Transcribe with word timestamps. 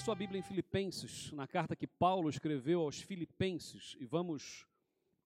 Abra 0.00 0.06
sua 0.06 0.14
Bíblia 0.14 0.38
em 0.38 0.42
Filipenses, 0.42 1.30
na 1.32 1.46
carta 1.46 1.76
que 1.76 1.86
Paulo 1.86 2.30
escreveu 2.30 2.80
aos 2.80 3.02
Filipenses, 3.02 3.98
e 4.00 4.06
vamos 4.06 4.66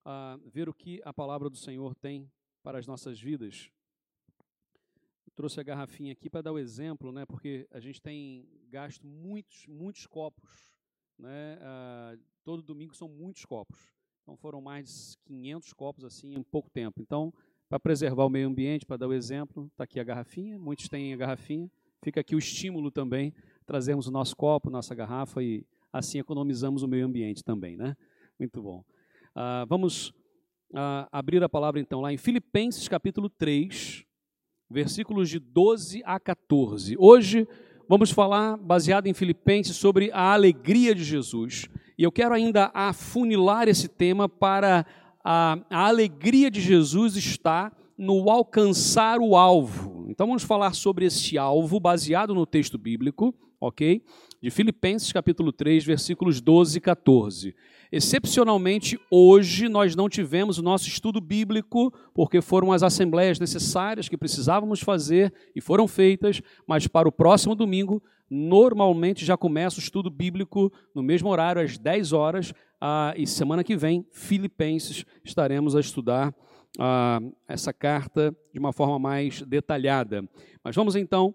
uh, 0.04 0.36
ver 0.50 0.68
o 0.68 0.74
que 0.74 1.00
a 1.04 1.12
palavra 1.12 1.48
do 1.48 1.56
Senhor 1.56 1.94
tem 1.94 2.28
para 2.60 2.76
as 2.76 2.84
nossas 2.84 3.20
vidas. 3.20 3.70
Eu 5.24 5.32
trouxe 5.36 5.60
a 5.60 5.62
garrafinha 5.62 6.10
aqui 6.10 6.28
para 6.28 6.42
dar 6.42 6.52
o 6.52 6.58
exemplo, 6.58 7.12
né, 7.12 7.24
porque 7.24 7.68
a 7.70 7.78
gente 7.78 8.02
tem 8.02 8.48
gasto 8.68 9.06
muitos, 9.06 9.64
muitos 9.68 10.08
copos. 10.08 10.50
Né, 11.16 11.56
uh, 11.60 12.20
todo 12.42 12.60
domingo 12.60 12.96
são 12.96 13.06
muitos 13.06 13.44
copos. 13.44 13.78
Então 14.24 14.36
foram 14.36 14.60
mais 14.60 15.12
de 15.12 15.18
500 15.18 15.72
copos 15.72 16.04
assim 16.04 16.34
em 16.34 16.42
pouco 16.42 16.68
tempo. 16.68 17.00
Então, 17.00 17.32
para 17.68 17.78
preservar 17.78 18.24
o 18.24 18.30
meio 18.30 18.48
ambiente, 18.48 18.84
para 18.84 18.96
dar 18.96 19.06
o 19.06 19.12
exemplo, 19.12 19.68
está 19.68 19.84
aqui 19.84 20.00
a 20.00 20.04
garrafinha, 20.04 20.58
muitos 20.58 20.88
têm 20.88 21.14
a 21.14 21.16
garrafinha. 21.16 21.70
Fica 22.02 22.20
aqui 22.20 22.34
o 22.34 22.38
estímulo 22.38 22.90
também 22.90 23.32
trazemos 23.66 24.06
o 24.06 24.10
nosso 24.10 24.36
copo, 24.36 24.70
nossa 24.70 24.94
garrafa 24.94 25.42
e 25.42 25.64
assim 25.92 26.18
economizamos 26.18 26.82
o 26.82 26.88
meio 26.88 27.06
ambiente 27.06 27.42
também, 27.42 27.76
né? 27.76 27.96
Muito 28.38 28.62
bom. 28.62 28.84
Uh, 29.34 29.66
vamos 29.68 30.10
uh, 30.72 31.06
abrir 31.10 31.42
a 31.42 31.48
palavra 31.48 31.80
então 31.80 32.00
lá 32.00 32.12
em 32.12 32.16
Filipenses 32.16 32.88
capítulo 32.88 33.28
3, 33.28 34.04
versículos 34.70 35.28
de 35.28 35.38
12 35.38 36.02
a 36.04 36.18
14. 36.18 36.96
Hoje 36.98 37.46
vamos 37.88 38.10
falar, 38.10 38.56
baseado 38.56 39.06
em 39.06 39.14
Filipenses, 39.14 39.76
sobre 39.76 40.10
a 40.12 40.32
alegria 40.32 40.94
de 40.94 41.04
Jesus. 41.04 41.68
E 41.96 42.02
eu 42.02 42.10
quero 42.10 42.34
ainda 42.34 42.70
afunilar 42.74 43.68
esse 43.68 43.88
tema 43.88 44.28
para 44.28 44.84
a, 45.24 45.58
a 45.70 45.86
alegria 45.86 46.50
de 46.50 46.60
Jesus 46.60 47.16
estar 47.16 47.72
no 47.96 48.28
alcançar 48.28 49.20
o 49.20 49.36
alvo. 49.36 50.06
Então 50.08 50.26
vamos 50.26 50.42
falar 50.42 50.74
sobre 50.74 51.06
esse 51.06 51.38
alvo 51.38 51.78
baseado 51.78 52.34
no 52.34 52.44
texto 52.44 52.76
bíblico 52.76 53.34
ok? 53.66 54.02
De 54.42 54.50
Filipenses 54.50 55.10
capítulo 55.12 55.52
3, 55.52 55.84
versículos 55.84 56.40
12 56.40 56.78
e 56.78 56.80
14. 56.80 57.54
Excepcionalmente, 57.90 58.98
hoje 59.10 59.68
nós 59.68 59.96
não 59.96 60.08
tivemos 60.08 60.58
o 60.58 60.62
nosso 60.62 60.88
estudo 60.88 61.20
bíblico, 61.20 61.92
porque 62.12 62.40
foram 62.42 62.72
as 62.72 62.82
assembleias 62.82 63.38
necessárias 63.38 64.08
que 64.08 64.18
precisávamos 64.18 64.80
fazer 64.80 65.32
e 65.54 65.60
foram 65.60 65.88
feitas, 65.88 66.42
mas 66.66 66.86
para 66.86 67.08
o 67.08 67.12
próximo 67.12 67.54
domingo, 67.54 68.02
normalmente 68.28 69.24
já 69.24 69.36
começa 69.36 69.76
o 69.76 69.82
estudo 69.82 70.10
bíblico 70.10 70.72
no 70.94 71.02
mesmo 71.02 71.28
horário, 71.30 71.62
às 71.62 71.78
10 71.78 72.12
horas, 72.12 72.52
ah, 72.80 73.14
e 73.16 73.26
semana 73.26 73.64
que 73.64 73.76
vem, 73.76 74.06
Filipenses, 74.12 75.06
estaremos 75.24 75.74
a 75.74 75.80
estudar 75.80 76.34
ah, 76.78 77.20
essa 77.48 77.72
carta 77.72 78.36
de 78.52 78.58
uma 78.58 78.72
forma 78.72 78.98
mais 78.98 79.40
detalhada. 79.42 80.28
Mas 80.62 80.74
vamos 80.74 80.96
então 80.96 81.34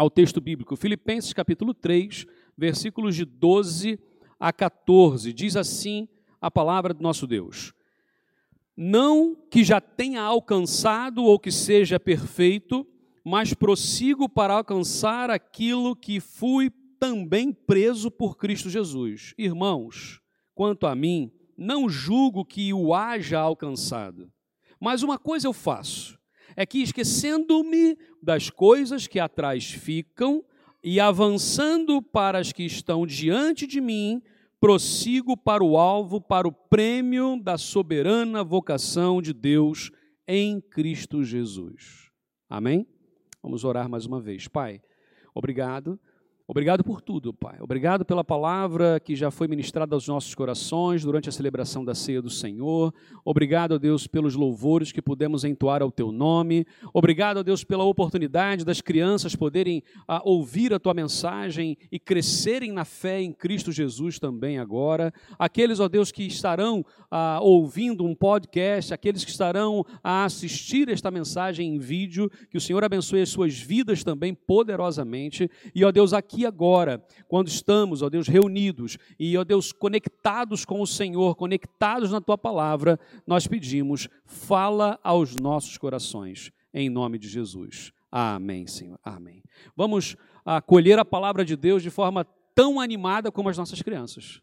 ao 0.00 0.08
texto 0.08 0.40
bíblico. 0.40 0.76
Filipenses 0.76 1.34
capítulo 1.34 1.74
3, 1.74 2.26
versículos 2.56 3.14
de 3.14 3.26
12 3.26 4.00
a 4.38 4.50
14. 4.50 5.30
Diz 5.30 5.56
assim 5.56 6.08
a 6.40 6.50
palavra 6.50 6.94
do 6.94 7.02
nosso 7.02 7.26
Deus: 7.26 7.74
Não 8.74 9.36
que 9.50 9.62
já 9.62 9.78
tenha 9.78 10.22
alcançado 10.22 11.22
ou 11.22 11.38
que 11.38 11.52
seja 11.52 12.00
perfeito, 12.00 12.86
mas 13.22 13.52
prossigo 13.52 14.26
para 14.26 14.54
alcançar 14.54 15.28
aquilo 15.28 15.94
que 15.94 16.18
fui 16.18 16.70
também 16.98 17.52
preso 17.52 18.10
por 18.10 18.38
Cristo 18.38 18.70
Jesus. 18.70 19.34
Irmãos, 19.36 20.18
quanto 20.54 20.86
a 20.86 20.94
mim, 20.94 21.30
não 21.58 21.90
julgo 21.90 22.42
que 22.42 22.72
o 22.72 22.94
haja 22.94 23.38
alcançado. 23.38 24.32
Mas 24.80 25.02
uma 25.02 25.18
coisa 25.18 25.46
eu 25.46 25.52
faço, 25.52 26.18
é 26.56 26.66
que 26.66 26.82
esquecendo-me 26.82 27.96
das 28.22 28.50
coisas 28.50 29.06
que 29.06 29.18
atrás 29.18 29.70
ficam 29.70 30.44
e 30.82 30.98
avançando 30.98 32.00
para 32.00 32.38
as 32.38 32.52
que 32.52 32.64
estão 32.64 33.06
diante 33.06 33.66
de 33.66 33.80
mim, 33.80 34.22
prossigo 34.58 35.36
para 35.36 35.64
o 35.64 35.76
alvo, 35.76 36.20
para 36.20 36.48
o 36.48 36.52
prêmio 36.52 37.38
da 37.42 37.56
soberana 37.56 38.42
vocação 38.44 39.20
de 39.20 39.32
Deus 39.32 39.90
em 40.26 40.60
Cristo 40.60 41.22
Jesus. 41.24 42.10
Amém? 42.48 42.86
Vamos 43.42 43.64
orar 43.64 43.88
mais 43.88 44.06
uma 44.06 44.20
vez. 44.20 44.48
Pai, 44.48 44.80
obrigado 45.34 45.98
Obrigado 46.50 46.82
por 46.82 47.00
tudo, 47.00 47.32
Pai. 47.32 47.58
Obrigado 47.60 48.04
pela 48.04 48.24
palavra 48.24 48.98
que 48.98 49.14
já 49.14 49.30
foi 49.30 49.46
ministrada 49.46 49.94
aos 49.94 50.08
nossos 50.08 50.34
corações 50.34 51.04
durante 51.04 51.28
a 51.28 51.32
celebração 51.32 51.84
da 51.84 51.94
ceia 51.94 52.20
do 52.20 52.28
Senhor. 52.28 52.92
Obrigado, 53.24 53.78
Deus, 53.78 54.08
pelos 54.08 54.34
louvores 54.34 54.90
que 54.90 55.00
pudemos 55.00 55.44
entoar 55.44 55.80
ao 55.80 55.92
Teu 55.92 56.10
nome. 56.10 56.66
Obrigado, 56.92 57.44
Deus, 57.44 57.62
pela 57.62 57.84
oportunidade 57.84 58.64
das 58.64 58.80
crianças 58.80 59.36
poderem 59.36 59.80
ah, 60.08 60.22
ouvir 60.24 60.74
a 60.74 60.80
Tua 60.80 60.92
mensagem 60.92 61.78
e 61.88 62.00
crescerem 62.00 62.72
na 62.72 62.84
fé 62.84 63.22
em 63.22 63.32
Cristo 63.32 63.70
Jesus 63.70 64.18
também 64.18 64.58
agora. 64.58 65.14
Aqueles, 65.38 65.78
ó 65.78 65.86
Deus, 65.86 66.10
que 66.10 66.24
estarão 66.24 66.84
ah, 67.12 67.38
ouvindo 67.40 68.04
um 68.04 68.12
podcast, 68.12 68.92
aqueles 68.92 69.24
que 69.24 69.30
estarão 69.30 69.86
a 70.02 70.24
assistir 70.24 70.88
esta 70.88 71.12
mensagem 71.12 71.76
em 71.76 71.78
vídeo, 71.78 72.28
que 72.50 72.58
o 72.58 72.60
Senhor 72.60 72.82
abençoe 72.82 73.22
as 73.22 73.28
suas 73.28 73.56
vidas 73.56 74.02
também 74.02 74.34
poderosamente. 74.34 75.48
E, 75.72 75.84
ó 75.84 75.92
Deus, 75.92 76.12
aqui 76.12 76.39
aqui 76.40 76.46
agora, 76.46 77.04
quando 77.28 77.48
estamos, 77.48 78.02
ó 78.02 78.08
Deus, 78.08 78.26
reunidos 78.26 78.96
e, 79.18 79.36
ó 79.36 79.44
Deus, 79.44 79.72
conectados 79.72 80.64
com 80.64 80.80
o 80.80 80.86
Senhor, 80.86 81.36
conectados 81.36 82.10
na 82.10 82.20
tua 82.20 82.38
palavra, 82.38 82.98
nós 83.26 83.46
pedimos, 83.46 84.08
fala 84.24 84.98
aos 85.02 85.36
nossos 85.36 85.76
corações, 85.76 86.50
em 86.72 86.88
nome 86.88 87.18
de 87.18 87.28
Jesus. 87.28 87.92
Amém, 88.10 88.66
Senhor. 88.66 88.98
Amém. 89.04 89.42
Vamos 89.76 90.16
acolher 90.44 90.98
a 90.98 91.04
palavra 91.04 91.44
de 91.44 91.56
Deus 91.56 91.82
de 91.82 91.90
forma 91.90 92.24
tão 92.54 92.80
animada 92.80 93.30
como 93.30 93.48
as 93.48 93.58
nossas 93.58 93.82
crianças. 93.82 94.40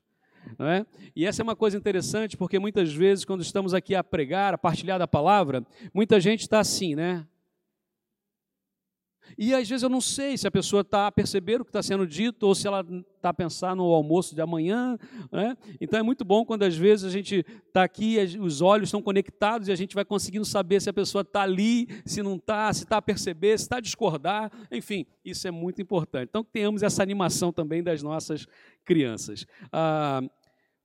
É? 0.60 0.86
E 1.14 1.26
essa 1.26 1.42
é 1.42 1.44
uma 1.44 1.58
coisa 1.58 1.78
interessante, 1.78 2.38
porque 2.38 2.58
muitas 2.58 2.94
vezes, 2.94 3.26
quando 3.26 3.42
estamos 3.42 3.74
aqui 3.74 3.94
a 3.94 4.04
pregar, 4.04 4.54
a 4.54 4.58
partilhar 4.58 4.98
da 4.98 5.08
palavra, 5.08 5.66
muita 5.94 6.22
gente 6.22 6.42
está 6.42 6.60
assim, 6.60 6.96
né? 6.96 7.28
E 9.38 9.54
às 9.54 9.68
vezes 9.68 9.84
eu 9.84 9.90
não 9.90 10.02
sei 10.02 10.38
se 10.38 10.48
a 10.48 10.52
pessoa 10.52 10.82
está 10.82 11.08
a 11.08 11.12
perceber 11.12 11.62
o 11.62 11.66
que 11.66 11.70
está 11.70 11.82
sendo 11.82 12.06
dito 12.06 12.44
ou 12.44 12.54
se 12.54 12.68
ela 12.68 12.86
está 13.16 13.30
a 13.30 13.34
pensar 13.34 13.76
no 13.76 13.86
almoço 13.86 14.36
de 14.36 14.42
amanhã. 14.42 14.98
Né? 15.32 15.58
Então 15.82 16.00
é 16.00 16.04
muito 16.04 16.24
bom 16.24 16.46
quando 16.46 16.64
às 16.64 16.76
vezes 16.76 17.06
a 17.06 17.10
gente 17.10 17.46
está 17.68 17.84
aqui, 17.84 18.18
os 18.40 18.62
olhos 18.62 18.90
estão 18.90 19.02
conectados 19.02 19.68
e 19.68 19.72
a 19.72 19.76
gente 19.76 19.96
vai 19.96 20.06
conseguindo 20.06 20.46
saber 20.46 20.82
se 20.82 20.90
a 20.90 20.94
pessoa 20.94 21.22
está 21.22 21.42
ali, 21.42 21.88
se 22.06 22.22
não 22.22 22.36
está, 22.36 22.72
se 22.74 22.84
está 22.84 22.98
a 22.98 23.02
perceber, 23.02 23.58
se 23.58 23.66
está 23.66 23.78
a 23.78 23.82
discordar. 23.82 24.52
Enfim, 24.72 25.06
isso 25.24 25.48
é 25.48 25.52
muito 25.52 25.82
importante. 25.82 26.30
Então 26.30 26.44
tenhamos 26.44 26.84
essa 26.84 27.02
animação 27.02 27.52
também 27.52 27.82
das 27.82 28.04
nossas 28.04 28.46
crianças. 28.86 29.46
Ah, 29.72 30.22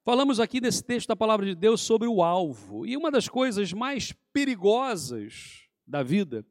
Falamos 0.05 0.41
aqui 0.41 0.61
nesse 0.61 0.83
texto 0.83 1.07
da 1.07 1.15
palavra 1.15 1.47
de 1.47 1.55
Deus 1.55 1.81
sobre 1.81 2.09
o 2.09 2.25
alvo. 2.25 2.85
E 2.85 2.97
uma 2.97 3.09
das 3.09 3.29
coisas 3.29 3.73
mais 3.73 4.13
perigosas 4.33 5.69
da 5.87 6.03
vida 6.03 6.45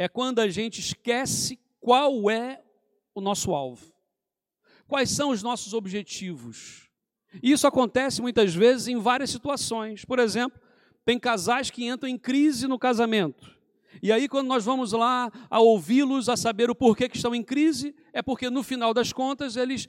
é 0.00 0.08
quando 0.08 0.38
a 0.38 0.48
gente 0.48 0.80
esquece 0.80 1.60
qual 1.78 2.30
é 2.30 2.62
o 3.14 3.20
nosso 3.20 3.54
alvo, 3.54 3.92
quais 4.88 5.10
são 5.10 5.28
os 5.28 5.42
nossos 5.42 5.74
objetivos. 5.74 6.88
Isso 7.42 7.66
acontece 7.66 8.22
muitas 8.22 8.54
vezes 8.54 8.88
em 8.88 8.96
várias 8.96 9.28
situações. 9.28 10.02
Por 10.02 10.18
exemplo, 10.18 10.58
tem 11.04 11.18
casais 11.18 11.68
que 11.70 11.86
entram 11.86 12.08
em 12.08 12.16
crise 12.16 12.66
no 12.66 12.78
casamento. 12.78 13.54
E 14.02 14.10
aí, 14.10 14.26
quando 14.26 14.48
nós 14.48 14.64
vamos 14.64 14.92
lá 14.92 15.30
a 15.50 15.60
ouvi-los, 15.60 16.30
a 16.30 16.36
saber 16.36 16.70
o 16.70 16.74
porquê 16.74 17.06
que 17.06 17.16
estão 17.16 17.34
em 17.34 17.42
crise, 17.42 17.94
é 18.10 18.22
porque 18.22 18.48
no 18.48 18.62
final 18.62 18.94
das 18.94 19.12
contas 19.12 19.54
eles 19.54 19.86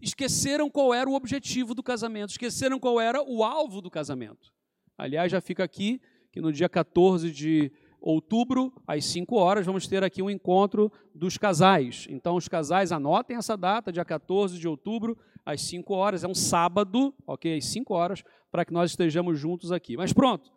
esqueceram 0.00 0.70
qual 0.70 0.94
era 0.94 1.10
o 1.10 1.14
objetivo 1.14 1.74
do 1.74 1.82
casamento, 1.82 2.30
esqueceram 2.30 2.78
qual 2.78 3.00
era 3.00 3.20
o 3.24 3.42
alvo 3.42 3.80
do 3.80 3.90
casamento. 3.90 4.52
Aliás, 4.96 5.32
já 5.32 5.40
fica 5.40 5.64
aqui 5.64 6.00
que 6.30 6.40
no 6.40 6.52
dia 6.52 6.68
14 6.68 7.32
de 7.32 7.72
outubro, 8.00 8.72
às 8.86 9.04
5 9.06 9.36
horas, 9.36 9.66
vamos 9.66 9.86
ter 9.86 10.04
aqui 10.04 10.22
um 10.22 10.30
encontro 10.30 10.90
dos 11.14 11.36
casais. 11.36 12.06
Então, 12.08 12.36
os 12.36 12.48
casais 12.48 12.92
anotem 12.92 13.36
essa 13.36 13.56
data, 13.56 13.92
dia 13.92 14.04
14 14.04 14.58
de 14.58 14.68
outubro, 14.68 15.16
às 15.44 15.60
5 15.62 15.94
horas. 15.94 16.24
É 16.24 16.28
um 16.28 16.34
sábado, 16.34 17.14
ok? 17.26 17.56
Às 17.56 17.66
5 17.66 17.94
horas, 17.94 18.22
para 18.50 18.64
que 18.64 18.72
nós 18.72 18.90
estejamos 18.90 19.38
juntos 19.38 19.72
aqui. 19.72 19.96
Mas 19.96 20.12
pronto, 20.12 20.50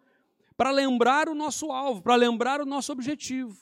para 0.56 0.72
lembrar 0.72 1.28
o 1.28 1.36
nosso 1.36 1.72
alvo, 1.72 2.02
para 2.02 2.16
lembrar 2.16 2.62
o 2.62 2.66
nosso 2.66 2.92
objetivo. 2.92 3.58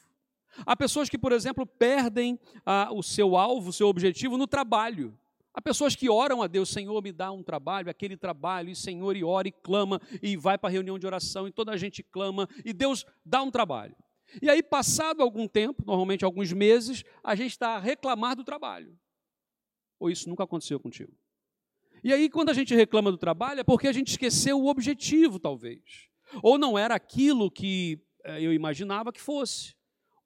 Há 0.66 0.76
pessoas 0.76 1.10
que, 1.10 1.18
por 1.18 1.32
exemplo, 1.32 1.66
perdem 1.66 2.40
ah, 2.66 2.90
o 2.92 3.02
seu 3.02 3.38
alvo, 3.38 3.70
o 3.70 3.74
seu 3.74 3.88
objetivo 3.88 4.38
no 4.38 4.48
trabalho. 4.48 5.18
Há 5.54 5.62
pessoas 5.62 5.96
que 5.96 6.10
oram 6.10 6.42
a 6.42 6.48
Deus, 6.48 6.70
Senhor, 6.70 7.02
me 7.02 7.12
dá 7.12 7.32
um 7.32 7.42
trabalho, 7.42 7.90
aquele 7.90 8.16
trabalho, 8.16 8.70
e 8.70 8.76
Senhor, 8.76 9.16
e 9.16 9.24
ora 9.24 9.48
e 9.48 9.52
clama, 9.52 10.00
e 10.22 10.38
vai 10.38 10.58
para 10.58 10.70
a 10.70 10.72
reunião 10.72 11.00
de 11.00 11.06
oração, 11.06 11.48
e 11.48 11.52
toda 11.52 11.72
a 11.72 11.78
gente 11.78 12.04
clama, 12.04 12.48
e 12.64 12.72
Deus 12.72 13.06
dá 13.26 13.42
um 13.42 13.50
trabalho. 13.50 13.96
E 14.42 14.50
aí, 14.50 14.62
passado 14.62 15.24
algum 15.24 15.48
tempo, 15.48 15.84
normalmente 15.86 16.24
alguns 16.24 16.54
meses, 16.54 17.04
a 17.24 17.34
gente 17.34 17.52
está 17.52 17.70
a 17.76 17.80
reclamar 17.80 18.36
do 18.36 18.44
trabalho. 18.44 18.98
Ou 20.00 20.10
isso 20.10 20.30
nunca 20.30 20.44
aconteceu 20.44 20.80
contigo? 20.80 21.12
E 22.04 22.14
aí, 22.14 22.30
quando 22.30 22.50
a 22.50 22.54
gente 22.54 22.74
reclama 22.76 23.12
do 23.12 23.18
trabalho, 23.18 23.60
é 23.60 23.64
porque 23.64 23.88
a 23.88 23.92
gente 23.92 24.10
esqueceu 24.10 24.60
o 24.60 24.68
objetivo, 24.68 25.40
talvez. 25.40 26.08
Ou 26.44 26.58
não 26.58 26.78
era 26.78 26.96
aquilo 26.96 27.50
que 27.50 28.00
eh, 28.24 28.42
eu 28.42 28.54
imaginava 28.54 29.12
que 29.12 29.20
fosse. 29.20 29.76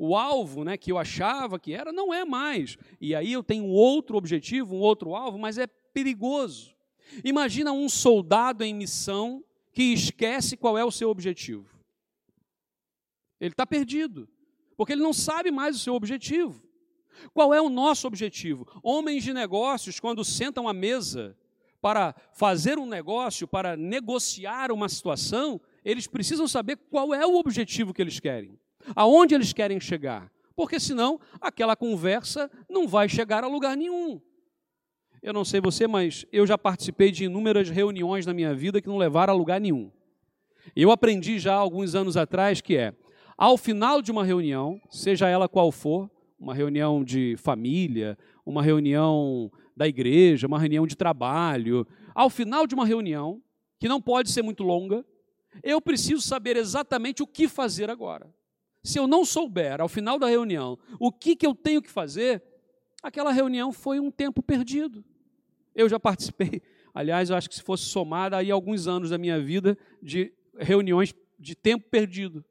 O 0.06 0.18
alvo 0.18 0.66
né, 0.66 0.76
que 0.76 0.92
eu 0.92 0.98
achava 0.98 1.58
que 1.58 1.72
era, 1.72 1.94
não 1.94 2.14
é 2.14 2.26
mais. 2.26 2.78
E 3.00 3.16
aí 3.16 3.32
eu 3.32 3.42
tenho 3.42 3.66
outro 3.68 4.18
objetivo, 4.18 4.76
um 4.76 4.82
outro 4.82 5.16
alvo, 5.16 5.40
mas 5.40 5.58
é 5.58 5.66
perigoso. 5.66 6.76
Imagina 7.24 7.72
um 7.72 7.88
soldado 7.88 8.66
em 8.66 8.74
missão 8.74 9.42
que 9.72 9.94
esquece 9.94 10.58
qual 10.58 10.78
é 10.78 10.84
o 10.84 10.92
seu 10.92 11.10
objetivo. 11.10 11.80
Ele 13.40 13.54
está 13.54 13.66
perdido, 13.66 14.28
porque 14.76 14.92
ele 14.92 15.02
não 15.02 15.14
sabe 15.14 15.52
mais 15.52 15.78
o 15.78 15.80
seu 15.80 15.94
objetivo. 15.94 16.62
Qual 17.34 17.54
é 17.54 17.62
o 17.62 17.70
nosso 17.70 18.06
objetivo? 18.06 18.68
Homens 18.84 19.24
de 19.24 19.32
negócios, 19.32 20.02
quando 20.02 20.26
sentam 20.26 20.68
à 20.68 20.74
mesa 20.74 21.38
para 21.80 22.14
fazer 22.34 22.78
um 22.78 22.86
negócio, 22.86 23.48
para 23.48 23.78
negociar 23.78 24.70
uma 24.70 24.90
situação, 24.90 25.62
eles 25.86 26.08
precisam 26.08 26.46
saber 26.46 26.76
qual 26.92 27.14
é 27.14 27.26
o 27.26 27.38
objetivo 27.38 27.94
que 27.94 28.02
eles 28.02 28.20
querem, 28.20 28.60
aonde 28.96 29.36
eles 29.36 29.54
querem 29.54 29.80
chegar, 29.80 30.32
porque 30.56 30.80
senão 30.80 31.20
aquela 31.40 31.76
conversa 31.76 32.50
não 32.70 32.88
vai 32.88 33.08
chegar 33.10 33.44
a 33.44 33.48
lugar 33.48 33.76
nenhum. 33.76 34.22
Eu 35.22 35.32
não 35.32 35.46
sei 35.46 35.62
você, 35.62 35.88
mas 35.88 36.26
eu 36.32 36.46
já 36.46 36.58
participei 36.58 37.10
de 37.10 37.26
inúmeras 37.26 37.70
reuniões 37.70 38.26
na 38.26 38.34
minha 38.34 38.54
vida 38.54 38.82
que 38.82 38.90
não 38.90 38.98
levaram 38.98 39.34
a 39.34 39.38
lugar 39.38 39.60
nenhum. 39.62 39.90
Eu 40.76 40.92
aprendi 40.92 41.40
já 41.40 41.54
alguns 41.54 41.96
anos 41.96 42.18
atrás 42.18 42.60
que 42.60 42.76
é, 42.76 42.94
ao 43.38 43.58
final 43.58 44.02
de 44.02 44.12
uma 44.12 44.24
reunião, 44.24 44.82
seja 44.90 45.28
ela 45.28 45.48
qual 45.48 45.72
for, 45.72 46.10
uma 46.38 46.54
reunião 46.54 47.04
de 47.04 47.36
família, 47.38 48.18
uma 48.46 48.62
reunião 48.62 49.50
da 49.76 49.88
igreja, 49.88 50.46
uma 50.46 50.60
reunião 50.60 50.86
de 50.86 50.96
trabalho, 50.96 51.88
ao 52.14 52.30
final 52.30 52.68
de 52.68 52.76
uma 52.76 52.86
reunião, 52.86 53.42
que 53.80 53.88
não 53.88 54.02
pode 54.02 54.30
ser 54.30 54.42
muito 54.42 54.62
longa, 54.62 55.06
eu 55.62 55.82
preciso 55.82 56.22
saber 56.22 56.58
exatamente 56.58 57.24
o 57.24 57.28
que 57.28 57.48
fazer 57.48 57.90
agora. 57.90 58.34
Se 58.84 59.00
eu 59.00 59.08
não 59.08 59.24
souber, 59.24 59.80
ao 59.80 59.88
final 59.88 60.20
da 60.20 60.28
reunião, 60.28 60.78
o 61.00 61.12
que, 61.12 61.36
que 61.36 61.48
eu 61.48 61.56
tenho 61.56 61.82
que 61.82 61.90
fazer, 61.90 62.44
aquela 63.02 63.32
reunião 63.32 63.72
foi 63.72 64.00
um 64.00 64.12
tempo 64.12 64.44
perdido. 64.44 65.04
Eu 65.74 65.88
já 65.88 66.00
participei, 66.00 66.62
aliás, 66.94 67.30
eu 67.30 67.36
acho 67.36 67.50
que 67.50 67.56
se 67.56 67.64
fosse 67.64 67.86
somada 67.86 68.38
aí 68.38 68.52
alguns 68.52 68.88
anos 68.88 69.10
da 69.10 69.18
minha 69.18 69.40
vida 69.40 69.78
de 70.02 70.34
reuniões 70.58 71.14
de 71.40 71.56
tempo 71.56 71.90
perdido. 71.90 72.44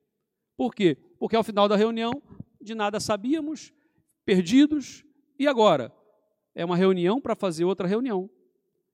Por 0.56 0.75
quê? 0.75 0.96
Porque 1.19 1.37
ao 1.37 1.44
final 1.44 1.69
da 1.69 1.76
reunião, 1.76 2.23
de 2.61 2.75
nada 2.75 2.99
sabíamos, 2.99 3.73
perdidos, 4.25 5.05
e 5.38 5.46
agora? 5.46 5.93
É 6.55 6.64
uma 6.64 6.76
reunião 6.76 7.20
para 7.20 7.34
fazer 7.34 7.64
outra 7.64 7.87
reunião. 7.87 8.29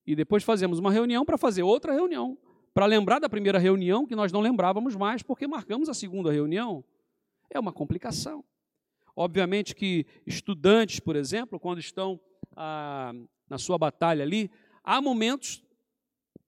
E 0.07 0.17
depois 0.17 0.43
fazemos 0.43 0.79
uma 0.79 0.91
reunião 0.91 1.25
para 1.25 1.37
fazer 1.37 1.63
outra 1.63 1.93
reunião. 1.93 2.39
Para 2.73 2.87
lembrar 2.87 3.19
da 3.19 3.29
primeira 3.29 3.59
reunião, 3.59 4.07
que 4.07 4.17
nós 4.17 4.33
não 4.33 4.41
lembrávamos 4.41 4.97
mais, 4.97 5.23
porque 5.23 5.47
marcamos 5.47 5.89
a 5.89 5.95
segunda 5.95 6.33
reunião. 6.33 6.85
É 7.51 7.59
uma 7.59 7.73
complicação. 7.73 8.45
Obviamente 9.17 9.75
que 9.75 10.07
estudantes, 10.27 11.01
por 11.01 11.17
exemplo, 11.17 11.59
quando 11.59 11.79
estão 11.79 12.21
ah, 12.57 13.13
na 13.49 13.59
sua 13.59 13.77
batalha 13.77 14.23
ali, 14.23 14.51
há 14.85 15.01
momentos 15.01 15.63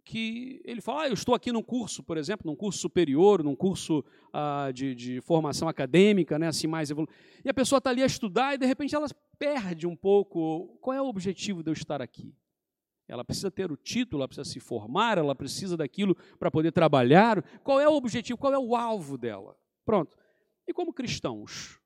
que 0.04 0.60
ele 0.64 0.80
fala, 0.80 1.02
ah, 1.02 1.08
eu 1.08 1.14
estou 1.14 1.34
aqui 1.34 1.52
num 1.52 1.62
curso, 1.62 2.02
por 2.02 2.16
exemplo, 2.16 2.50
num 2.50 2.56
curso 2.56 2.78
superior, 2.78 3.44
num 3.44 3.54
curso 3.54 4.04
ah, 4.32 4.70
de, 4.72 4.94
de, 4.94 5.20
formação 5.20 5.68
acadêmica, 5.68 6.38
né, 6.38 6.48
assim 6.48 6.66
mais 6.66 6.90
evolu... 6.90 7.08
E 7.44 7.48
a 7.48 7.54
pessoa 7.54 7.78
está 7.78 7.90
ali 7.90 8.02
a 8.02 8.06
estudar 8.06 8.54
e 8.54 8.58
de 8.58 8.66
repente 8.66 8.94
ela 8.94 9.06
perde 9.38 9.86
um 9.86 9.96
pouco 9.96 10.78
qual 10.80 10.96
é 10.96 11.00
o 11.00 11.06
objetivo 11.06 11.62
de 11.62 11.70
eu 11.70 11.72
estar 11.72 12.02
aqui. 12.02 12.34
Ela 13.08 13.24
precisa 13.24 13.50
ter 13.50 13.72
o 13.72 13.76
título, 13.76 14.22
ela 14.22 14.28
precisa 14.28 14.48
se 14.48 14.60
formar, 14.60 15.18
ela 15.18 15.34
precisa 15.34 15.76
daquilo 15.76 16.16
para 16.38 16.50
poder 16.50 16.70
trabalhar. 16.70 17.42
Qual 17.64 17.80
é 17.80 17.88
o 17.88 17.94
objetivo, 17.94 18.38
qual 18.38 18.54
é 18.54 18.58
o 18.58 18.76
alvo 18.76 19.18
dela? 19.18 19.56
Pronto. 19.84 20.16
E 20.70 20.72
como 20.72 20.92
cristãos, 20.92 21.80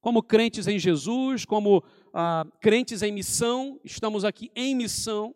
como 0.00 0.22
crentes 0.22 0.66
em 0.66 0.78
Jesus, 0.78 1.44
como 1.44 1.84
ah, 2.14 2.46
crentes 2.62 3.02
em 3.02 3.12
missão, 3.12 3.78
estamos 3.84 4.24
aqui 4.24 4.50
em 4.56 4.74
missão. 4.74 5.34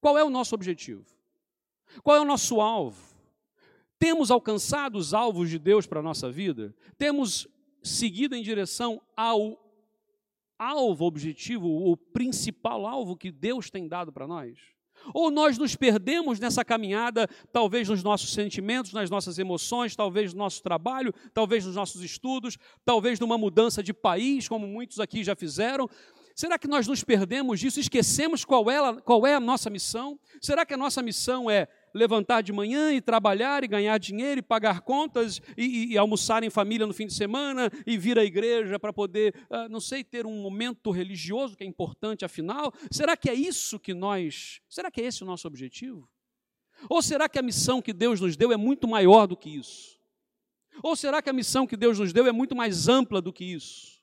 Qual 0.00 0.16
é 0.16 0.22
o 0.22 0.30
nosso 0.30 0.54
objetivo? 0.54 1.04
Qual 2.04 2.16
é 2.16 2.20
o 2.20 2.24
nosso 2.24 2.60
alvo? 2.60 3.12
Temos 3.98 4.30
alcançado 4.30 4.96
os 4.96 5.12
alvos 5.12 5.50
de 5.50 5.58
Deus 5.58 5.84
para 5.84 5.98
a 5.98 6.02
nossa 6.02 6.30
vida? 6.30 6.72
Temos 6.96 7.48
seguido 7.82 8.36
em 8.36 8.42
direção 8.44 9.02
ao 9.16 9.60
alvo, 10.56 11.06
objetivo, 11.06 11.90
o 11.90 11.96
principal 11.96 12.86
alvo 12.86 13.16
que 13.16 13.32
Deus 13.32 13.68
tem 13.68 13.88
dado 13.88 14.12
para 14.12 14.28
nós? 14.28 14.60
Ou 15.14 15.30
nós 15.30 15.58
nos 15.58 15.76
perdemos 15.76 16.38
nessa 16.38 16.64
caminhada, 16.64 17.28
talvez 17.52 17.88
nos 17.88 18.02
nossos 18.02 18.32
sentimentos, 18.32 18.92
nas 18.92 19.10
nossas 19.10 19.38
emoções, 19.38 19.96
talvez 19.96 20.32
no 20.32 20.38
nosso 20.38 20.62
trabalho, 20.62 21.12
talvez 21.32 21.64
nos 21.64 21.74
nossos 21.74 22.02
estudos, 22.02 22.58
talvez 22.84 23.18
numa 23.18 23.38
mudança 23.38 23.82
de 23.82 23.92
país, 23.92 24.48
como 24.48 24.66
muitos 24.66 25.00
aqui 25.00 25.24
já 25.24 25.34
fizeram. 25.34 25.88
Será 26.34 26.58
que 26.58 26.68
nós 26.68 26.86
nos 26.86 27.04
perdemos 27.04 27.60
disso, 27.60 27.80
esquecemos 27.80 28.44
qual 28.44 28.70
é, 28.70 29.00
qual 29.02 29.26
é 29.26 29.34
a 29.34 29.40
nossa 29.40 29.68
missão? 29.68 30.18
Será 30.40 30.64
que 30.64 30.72
a 30.72 30.76
nossa 30.76 31.02
missão 31.02 31.50
é 31.50 31.68
levantar 31.94 32.42
de 32.42 32.52
manhã 32.52 32.92
e 32.92 33.00
trabalhar 33.00 33.64
e 33.64 33.68
ganhar 33.68 33.98
dinheiro 33.98 34.40
e 34.40 34.42
pagar 34.42 34.80
contas 34.80 35.40
e, 35.56 35.64
e, 35.64 35.92
e 35.92 35.98
almoçar 35.98 36.42
em 36.42 36.50
família 36.50 36.86
no 36.86 36.94
fim 36.94 37.06
de 37.06 37.14
semana 37.14 37.70
e 37.86 37.96
vir 37.96 38.18
à 38.18 38.24
igreja 38.24 38.78
para 38.78 38.92
poder, 38.92 39.34
uh, 39.50 39.68
não 39.68 39.80
sei, 39.80 40.04
ter 40.04 40.26
um 40.26 40.40
momento 40.42 40.90
religioso 40.90 41.56
que 41.56 41.64
é 41.64 41.66
importante 41.66 42.24
afinal? 42.24 42.72
Será 42.90 43.16
que 43.16 43.28
é 43.28 43.34
isso 43.34 43.78
que 43.78 43.94
nós. 43.94 44.60
Será 44.68 44.90
que 44.90 45.00
é 45.00 45.04
esse 45.04 45.22
o 45.22 45.26
nosso 45.26 45.46
objetivo? 45.46 46.08
Ou 46.88 47.02
será 47.02 47.28
que 47.28 47.38
a 47.38 47.42
missão 47.42 47.82
que 47.82 47.92
Deus 47.92 48.20
nos 48.20 48.36
deu 48.36 48.52
é 48.52 48.56
muito 48.56 48.88
maior 48.88 49.26
do 49.26 49.36
que 49.36 49.50
isso? 49.50 49.98
Ou 50.82 50.96
será 50.96 51.20
que 51.20 51.28
a 51.28 51.32
missão 51.32 51.66
que 51.66 51.76
Deus 51.76 51.98
nos 51.98 52.12
deu 52.12 52.26
é 52.26 52.32
muito 52.32 52.56
mais 52.56 52.88
ampla 52.88 53.20
do 53.20 53.32
que 53.32 53.44
isso? 53.44 54.00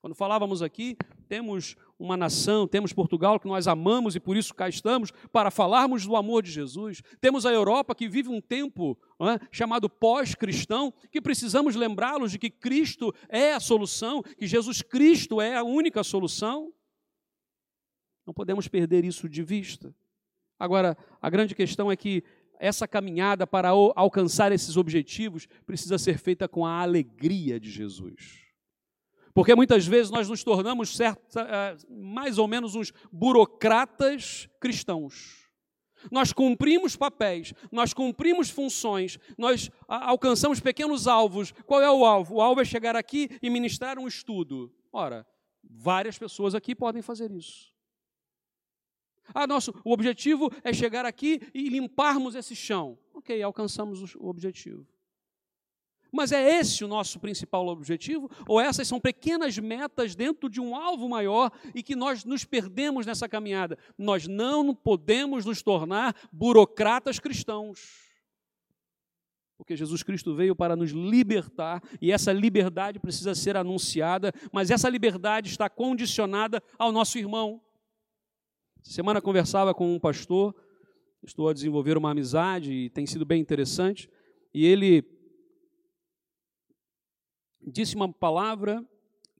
Quando 0.00 0.14
falávamos 0.14 0.62
aqui, 0.62 0.96
temos 1.28 1.76
uma 1.98 2.16
nação, 2.16 2.68
temos 2.68 2.92
Portugal 2.92 3.40
que 3.40 3.48
nós 3.48 3.66
amamos 3.66 4.14
e 4.14 4.20
por 4.20 4.36
isso 4.36 4.54
cá 4.54 4.68
estamos, 4.68 5.10
para 5.32 5.50
falarmos 5.50 6.06
do 6.06 6.14
amor 6.14 6.42
de 6.42 6.50
Jesus. 6.50 7.02
Temos 7.20 7.44
a 7.44 7.52
Europa 7.52 7.94
que 7.94 8.08
vive 8.08 8.28
um 8.28 8.40
tempo 8.40 8.96
é, 9.20 9.46
chamado 9.50 9.90
pós-cristão, 9.90 10.94
que 11.10 11.20
precisamos 11.20 11.74
lembrá-los 11.74 12.32
de 12.32 12.38
que 12.38 12.50
Cristo 12.50 13.12
é 13.28 13.52
a 13.52 13.60
solução, 13.60 14.22
que 14.22 14.46
Jesus 14.46 14.80
Cristo 14.80 15.40
é 15.40 15.56
a 15.56 15.64
única 15.64 16.04
solução. 16.04 16.72
Não 18.24 18.32
podemos 18.32 18.68
perder 18.68 19.04
isso 19.04 19.28
de 19.28 19.42
vista. 19.42 19.92
Agora, 20.58 20.96
a 21.20 21.30
grande 21.30 21.54
questão 21.54 21.90
é 21.90 21.96
que 21.96 22.22
essa 22.60 22.86
caminhada 22.86 23.46
para 23.46 23.68
alcançar 23.68 24.52
esses 24.52 24.76
objetivos 24.76 25.46
precisa 25.64 25.96
ser 25.96 26.18
feita 26.18 26.48
com 26.48 26.66
a 26.66 26.80
alegria 26.80 27.58
de 27.58 27.70
Jesus. 27.70 28.47
Porque 29.38 29.54
muitas 29.54 29.86
vezes 29.86 30.10
nós 30.10 30.28
nos 30.28 30.42
tornamos 30.42 30.96
certa, 30.96 31.42
eh, 31.42 31.76
mais 31.88 32.38
ou 32.38 32.48
menos 32.48 32.74
uns 32.74 32.92
burocratas 33.12 34.48
cristãos. 34.58 35.48
Nós 36.10 36.32
cumprimos 36.32 36.96
papéis, 36.96 37.54
nós 37.70 37.94
cumprimos 37.94 38.50
funções, 38.50 39.16
nós 39.38 39.70
alcançamos 39.86 40.58
pequenos 40.58 41.06
alvos. 41.06 41.52
Qual 41.66 41.80
é 41.80 41.88
o 41.88 42.04
alvo? 42.04 42.34
O 42.34 42.40
alvo 42.40 42.62
é 42.62 42.64
chegar 42.64 42.96
aqui 42.96 43.30
e 43.40 43.48
ministrar 43.48 43.96
um 43.96 44.08
estudo. 44.08 44.74
Ora, 44.92 45.24
várias 45.62 46.18
pessoas 46.18 46.52
aqui 46.52 46.74
podem 46.74 47.00
fazer 47.00 47.30
isso. 47.30 47.72
Ah, 49.32 49.46
nosso, 49.46 49.72
o 49.84 49.92
objetivo 49.92 50.50
é 50.64 50.72
chegar 50.72 51.06
aqui 51.06 51.40
e 51.54 51.68
limparmos 51.68 52.34
esse 52.34 52.56
chão. 52.56 52.98
Ok, 53.14 53.40
alcançamos 53.40 54.16
o 54.16 54.26
objetivo. 54.26 54.84
Mas 56.12 56.32
é 56.32 56.58
esse 56.58 56.84
o 56.84 56.88
nosso 56.88 57.20
principal 57.20 57.66
objetivo? 57.68 58.30
Ou 58.46 58.60
essas 58.60 58.88
são 58.88 58.98
pequenas 58.98 59.58
metas 59.58 60.14
dentro 60.14 60.48
de 60.48 60.60
um 60.60 60.74
alvo 60.74 61.08
maior 61.08 61.50
e 61.74 61.82
que 61.82 61.94
nós 61.94 62.24
nos 62.24 62.44
perdemos 62.44 63.04
nessa 63.04 63.28
caminhada? 63.28 63.78
Nós 63.96 64.26
não 64.26 64.74
podemos 64.74 65.44
nos 65.44 65.62
tornar 65.62 66.14
burocratas 66.32 67.18
cristãos. 67.18 68.08
Porque 69.58 69.76
Jesus 69.76 70.04
Cristo 70.04 70.34
veio 70.34 70.54
para 70.54 70.76
nos 70.76 70.92
libertar 70.92 71.82
e 72.00 72.12
essa 72.12 72.32
liberdade 72.32 73.00
precisa 73.00 73.34
ser 73.34 73.56
anunciada, 73.56 74.32
mas 74.52 74.70
essa 74.70 74.88
liberdade 74.88 75.48
está 75.50 75.68
condicionada 75.68 76.62
ao 76.78 76.92
nosso 76.92 77.18
irmão. 77.18 77.60
Essa 78.80 78.92
semana 78.92 79.20
conversava 79.20 79.74
com 79.74 79.92
um 79.92 79.98
pastor, 79.98 80.54
estou 81.24 81.48
a 81.48 81.52
desenvolver 81.52 81.98
uma 81.98 82.12
amizade 82.12 82.72
e 82.72 82.88
tem 82.90 83.04
sido 83.04 83.26
bem 83.26 83.40
interessante, 83.40 84.08
e 84.54 84.64
ele 84.64 85.02
disse 87.68 87.94
uma 87.94 88.12
palavra 88.12 88.84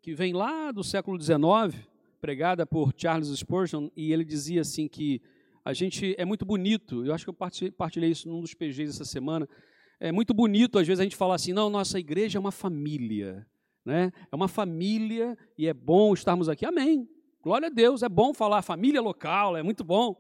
que 0.03 0.15
vem 0.15 0.33
lá 0.33 0.71
do 0.71 0.85
século 0.85 1.21
XIX, 1.21 1.87
pregada 2.21 2.67
por 2.67 2.93
Charles 2.97 3.29
Spurgeon, 3.29 3.89
e 3.97 4.13
ele 4.13 4.25
dizia 4.25 4.61
assim 4.61 4.89
que 4.89 5.21
a 5.65 5.73
gente 5.73 6.15
é 6.19 6.25
muito 6.25 6.45
bonito, 6.45 7.05
eu 7.05 7.13
acho 7.13 7.25
que 7.25 7.31
eu 7.31 7.73
partilhei 7.73 8.11
isso 8.11 8.29
num 8.29 8.41
dos 8.41 8.55
PGs 8.55 8.91
essa 8.91 9.05
semana, 9.05 9.49
é 10.01 10.13
muito 10.13 10.33
bonito 10.33 10.79
às 10.79 10.87
vezes 10.87 11.01
a 11.01 11.03
gente 11.03 11.17
falar 11.17 11.35
assim, 11.35 11.53
não, 11.53 11.69
nossa 11.69 11.99
igreja 11.99 12.39
é 12.39 12.41
uma 12.41 12.53
família, 12.53 13.47
né? 13.85 14.13
é 14.31 14.37
uma 14.37 14.49
família 14.49 15.37
e 15.57 15.67
é 15.67 15.75
bom 15.75 16.13
estarmos 16.15 16.49
aqui, 16.49 16.65
amém, 16.65 17.09
glória 17.43 17.69
a 17.69 17.71
Deus, 17.71 18.03
é 18.03 18.09
bom 18.09 18.33
falar 18.33 18.63
família 18.63 19.01
local, 19.01 19.57
é 19.57 19.63
muito 19.63 19.85
bom, 19.85 20.17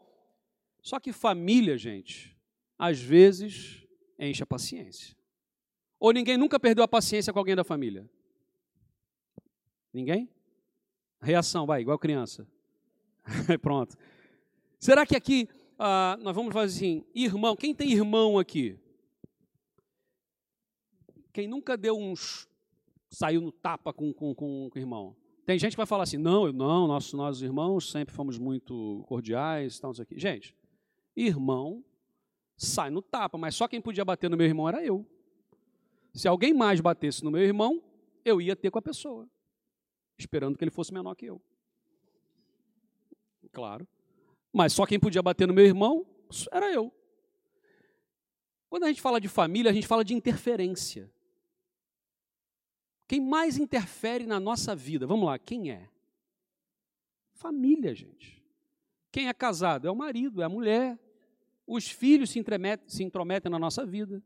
só 0.83 0.99
que 1.00 1.12
família, 1.12 1.77
gente, 1.77 2.37
às 2.79 3.00
vezes 3.00 3.87
enche 4.19 4.43
a 4.43 4.47
paciência. 4.47 5.18
Ou 5.99 6.12
ninguém 6.12 6.37
nunca 6.37 6.61
perdeu 6.61 6.85
a 6.85 6.88
paciência 6.88 7.33
com 7.33 7.38
alguém 7.38 7.57
da 7.57 7.64
família? 7.64 8.09
Ninguém? 9.93 10.28
Reação, 11.21 11.67
vai, 11.67 11.81
igual 11.81 11.99
criança. 11.99 12.47
Pronto. 13.61 13.97
Será 14.78 15.05
que 15.05 15.17
aqui 15.17 15.49
ah, 15.78 16.17
nós 16.21 16.35
vamos 16.35 16.52
fazer 16.52 16.76
assim, 16.76 17.05
irmão, 17.14 17.57
quem 17.57 17.75
tem 17.75 17.93
irmão 17.93 18.38
aqui? 18.38 18.78
Quem 21.33 21.47
nunca 21.47 21.76
deu 21.76 21.97
uns. 21.97 22.49
saiu 23.11 23.40
no 23.40 23.52
tapa 23.52 23.93
com, 23.93 24.12
com, 24.12 24.35
com, 24.35 24.69
com 24.71 24.78
o 24.78 24.83
irmão? 24.83 25.17
Tem 25.47 25.59
gente 25.59 25.73
que 25.73 25.78
vai 25.78 25.87
falar 25.87 26.02
assim, 26.02 26.19
não, 26.19 26.52
não, 26.52 26.87
nossos, 26.87 27.12
nossos 27.14 27.43
irmãos 27.43 27.90
sempre 27.90 28.14
fomos 28.14 28.38
muito 28.38 29.02
cordiais, 29.07 29.81
tal, 29.81 29.93
aqui. 29.93 30.19
Gente, 30.19 30.55
irmão 31.17 31.83
sai 32.57 32.90
no 32.90 33.00
tapa, 33.00 33.38
mas 33.38 33.55
só 33.55 33.69
quem 33.69 33.81
podia 33.81 34.05
bater 34.05 34.28
no 34.28 34.37
meu 34.37 34.47
irmão 34.47 34.69
era 34.69 34.85
eu. 34.85 35.07
Se 36.12 36.27
alguém 36.27 36.53
mais 36.53 36.81
batesse 36.81 37.25
no 37.25 37.31
meu 37.31 37.43
irmão, 37.43 37.83
eu 38.25 38.41
ia 38.41 38.57
ter 38.57 38.71
com 38.71 38.79
a 38.79 38.83
pessoa, 38.83 39.29
esperando 40.19 40.57
que 40.57 40.65
ele 40.65 40.71
fosse 40.71 40.93
menor 40.93 41.15
que 41.15 41.27
eu. 41.27 41.41
Claro. 43.53 43.87
Mas 44.53 44.73
só 44.73 44.87
quem 44.87 44.99
podia 44.99 45.23
bater 45.23 45.47
no 45.47 45.55
meu 45.55 45.65
irmão 45.65 46.07
era 46.53 46.73
eu. 46.73 46.93
Quando 48.69 48.85
a 48.85 48.88
gente 48.88 49.00
fala 49.00 49.21
de 49.21 49.29
família, 49.29 49.71
a 49.71 49.75
gente 49.75 49.87
fala 49.87 50.05
de 50.05 50.15
interferência. 50.15 51.11
Quem 53.07 53.21
mais 53.21 53.57
interfere 53.57 54.27
na 54.27 54.38
nossa 54.38 54.77
vida? 54.77 55.07
Vamos 55.07 55.27
lá, 55.27 55.38
quem 55.38 55.71
é? 55.71 55.88
Família, 57.33 57.95
gente. 57.95 58.45
Quem 59.11 59.29
é 59.29 59.33
casado? 59.33 59.88
É 59.88 59.91
o 59.91 59.97
marido, 59.97 60.43
é 60.43 60.45
a 60.45 60.49
mulher. 60.49 60.99
Os 61.67 61.88
filhos 61.88 62.31
se, 62.31 62.45
se 62.87 63.03
intrometem 63.03 63.50
na 63.50 63.59
nossa 63.59 63.87
vida. 63.87 64.23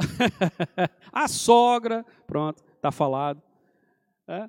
a 1.12 1.28
sogra, 1.28 2.04
pronto, 2.26 2.62
está 2.76 2.90
falado. 2.90 3.42
É. 4.26 4.48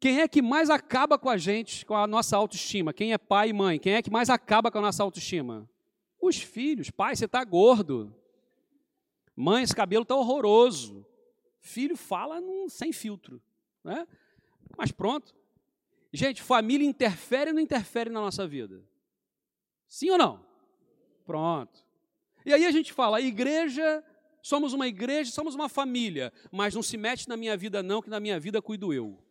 Quem 0.00 0.20
é 0.20 0.26
que 0.26 0.42
mais 0.42 0.68
acaba 0.68 1.16
com 1.16 1.30
a 1.30 1.36
gente, 1.36 1.86
com 1.86 1.94
a 1.94 2.06
nossa 2.06 2.36
autoestima? 2.36 2.92
Quem 2.92 3.12
é 3.12 3.18
pai 3.18 3.50
e 3.50 3.52
mãe? 3.52 3.78
Quem 3.78 3.94
é 3.94 4.02
que 4.02 4.10
mais 4.10 4.28
acaba 4.28 4.70
com 4.70 4.78
a 4.78 4.82
nossa 4.82 5.02
autoestima? 5.02 5.68
Os 6.20 6.42
filhos. 6.42 6.90
Pai, 6.90 7.14
você 7.14 7.26
está 7.26 7.44
gordo. 7.44 8.14
Mãe, 9.36 9.62
esse 9.62 9.74
cabelo 9.74 10.02
está 10.02 10.16
horroroso. 10.16 11.06
Filho 11.60 11.96
fala 11.96 12.40
num, 12.40 12.68
sem 12.68 12.92
filtro. 12.92 13.40
Né? 13.84 14.06
Mas 14.76 14.90
pronto. 14.90 15.34
Gente, 16.12 16.42
família 16.42 16.86
interfere 16.86 17.50
ou 17.50 17.54
não 17.54 17.62
interfere 17.62 18.10
na 18.10 18.20
nossa 18.20 18.46
vida? 18.46 18.84
Sim 19.86 20.10
ou 20.10 20.18
não? 20.18 20.44
Pronto. 21.24 21.80
E 22.44 22.52
aí 22.52 22.64
a 22.64 22.70
gente 22.70 22.92
fala, 22.92 23.18
a 23.18 23.20
igreja, 23.20 24.04
somos 24.42 24.72
uma 24.72 24.88
igreja, 24.88 25.30
somos 25.30 25.54
uma 25.54 25.68
família, 25.68 26.32
mas 26.50 26.74
não 26.74 26.82
se 26.82 26.96
mete 26.96 27.28
na 27.28 27.36
minha 27.36 27.56
vida 27.56 27.82
não, 27.82 28.02
que 28.02 28.10
na 28.10 28.20
minha 28.20 28.38
vida 28.38 28.60
cuido 28.60 28.92
eu. 28.92 29.22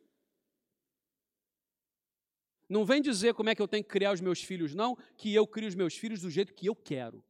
Não 2.69 2.85
vem 2.85 3.01
dizer 3.01 3.33
como 3.33 3.49
é 3.49 3.55
que 3.55 3.61
eu 3.61 3.67
tenho 3.67 3.83
que 3.83 3.89
criar 3.89 4.13
os 4.13 4.21
meus 4.21 4.41
filhos, 4.41 4.73
não, 4.73 4.95
que 5.17 5.33
eu 5.33 5.45
crio 5.45 5.67
os 5.67 5.75
meus 5.75 5.95
filhos 5.95 6.21
do 6.21 6.29
jeito 6.29 6.53
que 6.53 6.67
eu 6.67 6.75
quero. 6.75 7.21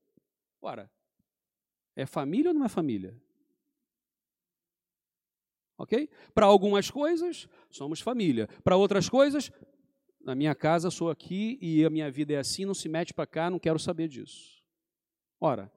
Ora, 0.62 0.92
é 1.96 2.06
família 2.06 2.52
ou 2.52 2.54
não 2.54 2.64
é 2.64 2.70
família? 2.70 3.20
Ok? 5.80 6.08
Para 6.36 6.46
algumas 6.46 6.92
coisas, 6.92 7.50
somos 7.72 8.00
família. 8.00 8.48
Para 8.64 8.78
outras 8.78 9.10
coisas, 9.10 9.52
na 10.24 10.36
minha 10.36 10.54
casa 10.54 10.92
sou 10.92 11.10
aqui 11.10 11.58
e 11.60 11.84
a 11.84 11.90
minha 11.90 12.12
vida 12.12 12.34
é 12.34 12.38
assim, 12.38 12.66
não 12.66 12.76
se 12.76 12.88
mete 12.88 13.12
para 13.12 13.26
cá, 13.26 13.50
não 13.50 13.58
quero 13.58 13.80
saber 13.80 14.08
disso. 14.08 14.61
Ora, 15.44 15.72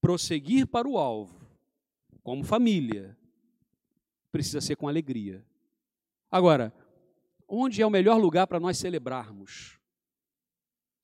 prosseguir 0.00 0.68
para 0.68 0.86
o 0.86 0.96
alvo, 0.96 1.44
como 2.22 2.44
família, 2.44 3.18
precisa 4.30 4.60
ser 4.60 4.76
com 4.76 4.86
alegria. 4.86 5.44
Agora, 6.30 6.72
onde 7.48 7.82
é 7.82 7.86
o 7.86 7.90
melhor 7.90 8.18
lugar 8.18 8.46
para 8.46 8.60
nós 8.60 8.78
celebrarmos? 8.78 9.80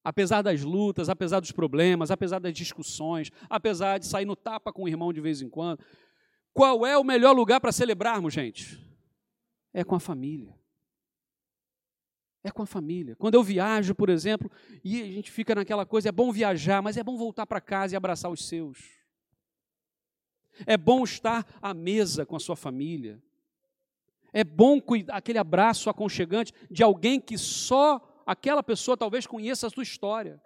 Apesar 0.05 0.41
das 0.41 0.63
lutas, 0.63 1.09
apesar 1.09 1.41
dos 1.41 1.51
problemas, 1.51 2.13
apesar 2.13 2.39
das 2.39 2.55
discussões, 2.55 3.31
apesar 3.51 3.99
de 3.99 4.07
sair 4.07 4.25
no 4.25 4.37
tapa 4.37 4.73
com 4.73 4.85
o 4.85 4.89
irmão 4.89 5.13
de 5.13 5.21
vez 5.21 5.43
em 5.43 5.51
quando, 5.51 5.85
qual 6.55 6.87
é 6.87 6.97
o 6.97 7.05
melhor 7.05 7.33
lugar 7.33 7.61
para 7.61 7.73
celebrarmos, 7.73 8.33
gente? 8.33 8.79
É 9.75 9.83
com 9.83 9.97
a 9.97 10.01
família. 10.01 10.58
É 12.43 12.51
com 12.51 12.63
a 12.63 12.67
família. 12.67 13.17
Quando 13.17 13.35
eu 13.35 13.43
viajo, 13.43 13.95
por 13.95 14.09
exemplo, 14.09 14.51
e 14.85 15.03
a 15.03 15.07
gente 15.07 15.31
fica 15.31 15.55
naquela 15.55 15.85
coisa, 15.85 16.09
é 16.09 16.13
bom 16.13 16.31
viajar, 16.31 16.81
mas 16.81 16.97
é 16.97 17.03
bom 17.03 17.17
voltar 17.17 17.47
para 17.47 17.61
casa 17.61 17.95
e 17.95 17.97
abraçar 17.97 18.31
os 18.31 18.47
seus. 18.47 18.79
É 20.67 20.77
bom 20.77 21.05
estar 21.05 21.47
à 21.61 21.75
mesa 21.75 22.25
com 22.25 22.37
a 22.37 22.41
sua 22.41 22.57
família. 22.57 23.23
É 24.33 24.45
bom 24.45 24.81
aquele 25.09 25.39
abraço 25.39 25.89
aconchegante 25.89 26.53
de 26.71 26.83
alguém 26.83 27.21
que 27.21 27.39
só 27.39 28.23
aquela 28.27 28.63
pessoa 28.63 28.97
talvez 28.97 29.27
conheça 29.27 29.67
a 29.67 29.71
sua 29.71 29.83
história. 29.83 30.41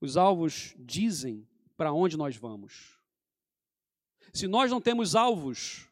Os 0.00 0.16
alvos 0.16 0.74
dizem 0.78 1.46
para 1.76 1.92
onde 1.92 2.16
nós 2.16 2.36
vamos. 2.36 2.98
Se 4.32 4.46
nós 4.46 4.70
não 4.70 4.80
temos 4.80 5.14
alvos, 5.14 5.88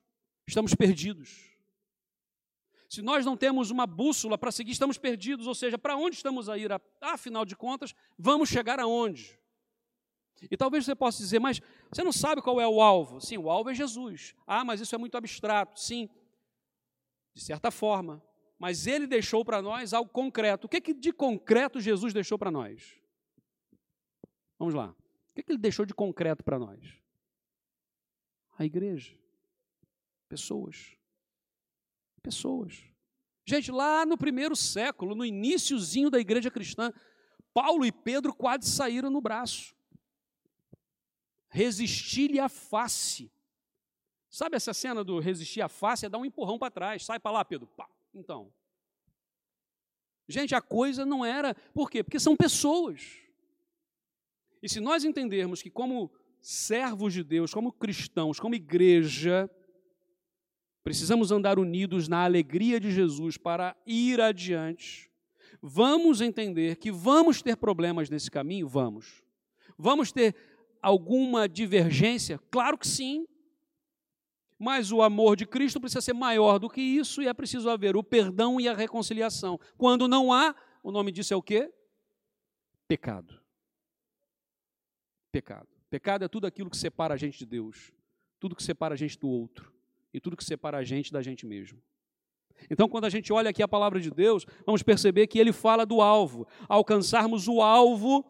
estamos 0.47 0.75
perdidos. 0.75 1.56
Se 2.89 3.03
nós 3.03 3.25
não 3.25 3.37
temos 3.37 3.71
uma 3.71 3.87
bússola 3.87 4.39
para 4.39 4.53
seguir, 4.53 4.73
estamos 4.73 4.97
perdidos, 4.97 5.47
ou 5.47 5.55
seja, 5.55 5.77
para 5.77 5.97
onde 5.97 6.17
estamos 6.17 6.49
a 6.49 6.57
ir? 6.57 6.71
Afinal 7.01 7.45
de 7.45 7.57
contas, 7.57 7.95
vamos 8.19 8.49
chegar 8.49 8.79
aonde? 8.79 9.39
E 10.51 10.57
talvez 10.57 10.85
você 10.85 10.95
possa 10.95 11.19
dizer, 11.19 11.39
mas 11.39 11.61
você 11.91 12.03
não 12.03 12.13
sabe 12.13 12.43
qual 12.43 12.61
é 12.61 12.69
o 12.69 12.81
alvo? 12.81 13.21
Sim, 13.21 13.39
o 13.39 13.51
alvo 13.51 13.71
é 13.71 13.75
Jesus. 13.75 14.35
Ah, 14.47 14.65
mas 14.65 14.81
isso 14.81 14.95
é 14.95 14.99
muito 14.99 15.17
abstrato. 15.17 15.81
Sim, 15.81 16.09
de 17.35 17.43
certa 17.43 17.71
forma. 17.71 18.23
Mas 18.59 18.87
ele 18.87 19.07
deixou 19.07 19.45
para 19.45 19.61
nós 19.61 19.93
algo 19.93 20.11
concreto. 20.11 20.67
O 20.67 20.69
que, 20.69 20.81
que 20.81 20.95
de 20.95 21.13
concreto 21.13 21.81
Jesus 21.81 22.13
deixou 22.13 22.39
para 22.39 22.51
nós? 22.51 23.01
Vamos 24.59 24.75
lá. 24.75 24.95
O 25.31 25.35
que, 25.35 25.43
que 25.43 25.53
ele 25.53 25.59
deixou 25.59 25.85
de 25.85 25.95
concreto 25.95 26.45
para 26.45 26.59
nós? 26.59 26.81
A 28.59 28.65
igreja. 28.65 29.17
Pessoas 30.29 30.97
pessoas. 32.27 32.83
Gente, 33.47 33.71
lá 33.71 34.05
no 34.05 34.19
primeiro 34.19 34.57
século, 34.57 35.15
no 35.15 35.25
iníciozinho 35.25 36.11
da 36.11 36.19
igreja 36.19 36.51
cristã, 36.51 36.93
Paulo 37.55 37.87
e 37.87 37.93
Pedro 37.93 38.35
quase 38.35 38.69
saíram 38.69 39.09
no 39.09 39.21
braço. 39.21 39.77
Resistir-lhe 41.49 42.41
a 42.41 42.49
face. 42.49 43.31
Sabe 44.29 44.57
essa 44.57 44.75
cena 44.75 45.05
do 45.05 45.21
resistir 45.21 45.63
à 45.63 45.69
face? 45.69 46.05
É 46.05 46.09
dar 46.09 46.19
um 46.19 46.25
empurrão 46.25 46.59
para 46.59 46.73
trás. 46.73 47.05
Sai 47.05 47.21
para 47.21 47.31
lá, 47.31 47.45
Pedro. 47.45 47.69
Pá. 47.69 47.89
Então. 48.13 48.53
Gente, 50.29 50.53
a 50.53 50.61
coisa 50.61 51.07
não 51.07 51.25
era. 51.25 51.55
Por 51.73 51.89
quê? 51.89 52.03
Porque 52.03 52.19
são 52.19 52.37
pessoas. 52.37 53.21
E 54.61 54.69
se 54.69 54.81
nós 54.81 55.05
entendermos 55.05 55.63
que, 55.63 55.71
como 55.71 56.11
servos 56.43 57.13
de 57.13 57.23
Deus, 57.23 57.55
como 57.55 57.73
cristãos, 57.73 58.41
como 58.41 58.57
igreja, 58.57 59.49
Precisamos 60.87 61.33
andar 61.33 61.59
unidos 61.59 62.07
na 62.07 62.23
alegria 62.23 62.79
de 62.79 62.93
Jesus 62.93 63.37
para 63.37 63.77
ir 63.85 64.21
adiante. 64.21 65.11
Vamos 65.61 66.21
entender 66.21 66.77
que 66.77 66.93
vamos 66.93 67.43
ter 67.43 67.57
problemas 67.57 68.09
nesse 68.09 68.31
caminho? 68.31 68.69
Vamos. 68.69 69.21
Vamos 69.77 70.13
ter 70.13 70.37
alguma 70.81 71.49
divergência? 71.49 72.39
Claro 72.53 72.79
que 72.79 72.87
sim. 72.87 73.27
Mas 74.57 74.93
o 74.93 75.03
amor 75.03 75.35
de 75.35 75.45
Cristo 75.45 75.81
precisa 75.81 76.01
ser 76.01 76.13
maior 76.13 76.61
do 76.61 76.71
que 76.71 76.81
isso 76.81 77.21
e 77.21 77.27
é 77.27 77.35
preciso 77.35 77.69
haver 77.69 77.97
o 77.97 78.05
perdão 78.05 78.61
e 78.61 78.69
a 78.69 78.73
reconciliação. 78.73 79.59
Quando 79.77 80.07
não 80.07 80.33
há, 80.33 80.55
o 80.85 80.93
nome 80.93 81.11
disso 81.11 81.35
é 81.35 81.37
o 81.37 81.43
quê? 81.43 81.69
Pecado. 82.87 83.43
Pecado. 85.33 85.67
Pecado 85.91 86.25
é 86.25 86.29
tudo 86.29 86.47
aquilo 86.47 86.71
que 86.71 86.77
separa 86.77 87.15
a 87.15 87.17
gente 87.17 87.41
de 87.41 87.47
Deus, 87.47 87.91
tudo 88.39 88.55
que 88.55 88.63
separa 88.63 88.95
a 88.95 88.97
gente 88.97 89.19
do 89.19 89.29
outro 89.29 89.75
e 90.17 90.21
tudo 90.21 90.35
que 90.35 90.45
separa 90.45 90.79
a 90.79 90.83
gente 90.83 91.13
da 91.13 91.21
gente 91.21 91.45
mesmo. 91.45 91.79
Então, 92.71 92.89
quando 92.89 93.05
a 93.05 93.11
gente 93.11 93.31
olha 93.35 93.51
aqui 93.51 93.63
a 93.63 93.69
palavra 93.69 94.01
de 94.01 94.11
Deus, 94.11 94.47
vamos 94.65 94.83
perceber 94.83 95.27
que 95.27 95.39
ele 95.39 95.53
fala 95.53 95.85
do 95.85 96.01
alvo. 96.01 96.49
Alcançarmos 96.67 97.47
o 97.47 97.61
alvo, 97.61 98.25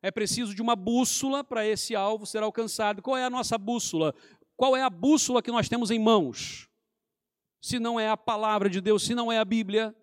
é 0.00 0.10
preciso 0.10 0.54
de 0.54 0.62
uma 0.62 0.74
bússola 0.74 1.44
para 1.44 1.66
esse 1.66 1.94
alvo 1.94 2.24
ser 2.24 2.42
alcançado. 2.42 3.02
Qual 3.02 3.14
é 3.14 3.24
a 3.24 3.28
nossa 3.28 3.58
bússola? 3.58 4.14
Qual 4.56 4.74
é 4.74 4.82
a 4.82 4.88
bússola 4.88 5.42
que 5.42 5.52
nós 5.52 5.68
temos 5.68 5.90
em 5.90 5.98
mãos? 5.98 6.66
Se 7.60 7.78
não 7.78 8.00
é 8.00 8.08
a 8.08 8.16
palavra 8.16 8.70
de 8.70 8.80
Deus, 8.80 9.04
se 9.04 9.14
não 9.14 9.30
é 9.30 9.38
a 9.38 9.44
Bíblia. 9.44 9.94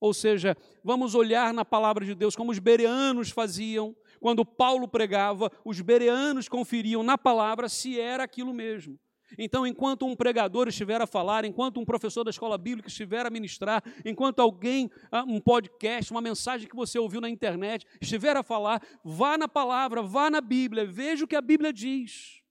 Ou 0.00 0.14
seja, 0.14 0.56
vamos 0.82 1.14
olhar 1.14 1.52
na 1.52 1.66
palavra 1.66 2.02
de 2.02 2.14
Deus 2.14 2.34
como 2.34 2.50
os 2.50 2.58
bereanos 2.58 3.28
faziam. 3.28 3.94
Quando 4.20 4.42
Paulo 4.42 4.88
pregava, 4.88 5.52
os 5.62 5.82
bereanos 5.82 6.48
conferiam 6.48 7.02
na 7.02 7.18
palavra 7.18 7.68
se 7.68 8.00
era 8.00 8.24
aquilo 8.24 8.54
mesmo. 8.54 8.98
Então, 9.38 9.66
enquanto 9.66 10.06
um 10.06 10.14
pregador 10.14 10.68
estiver 10.68 11.00
a 11.00 11.06
falar, 11.06 11.44
enquanto 11.44 11.80
um 11.80 11.84
professor 11.84 12.24
da 12.24 12.30
escola 12.30 12.58
bíblica 12.58 12.88
estiver 12.88 13.26
a 13.26 13.30
ministrar, 13.30 13.82
enquanto 14.04 14.40
alguém, 14.40 14.90
ah, 15.10 15.24
um 15.24 15.40
podcast, 15.40 16.10
uma 16.10 16.20
mensagem 16.20 16.68
que 16.68 16.76
você 16.76 16.98
ouviu 16.98 17.20
na 17.20 17.28
internet, 17.28 17.86
estiver 18.00 18.36
a 18.36 18.42
falar, 18.42 18.82
vá 19.04 19.36
na 19.36 19.48
palavra, 19.48 20.02
vá 20.02 20.30
na 20.30 20.40
Bíblia, 20.40 20.86
veja 20.86 21.24
o 21.24 21.28
que 21.28 21.36
a 21.36 21.42
Bíblia 21.42 21.72
diz. 21.72 22.42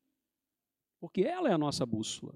Porque 0.99 1.21
ela 1.21 1.49
é 1.49 1.53
a 1.53 1.57
nossa 1.57 1.85
bússola. 1.85 2.33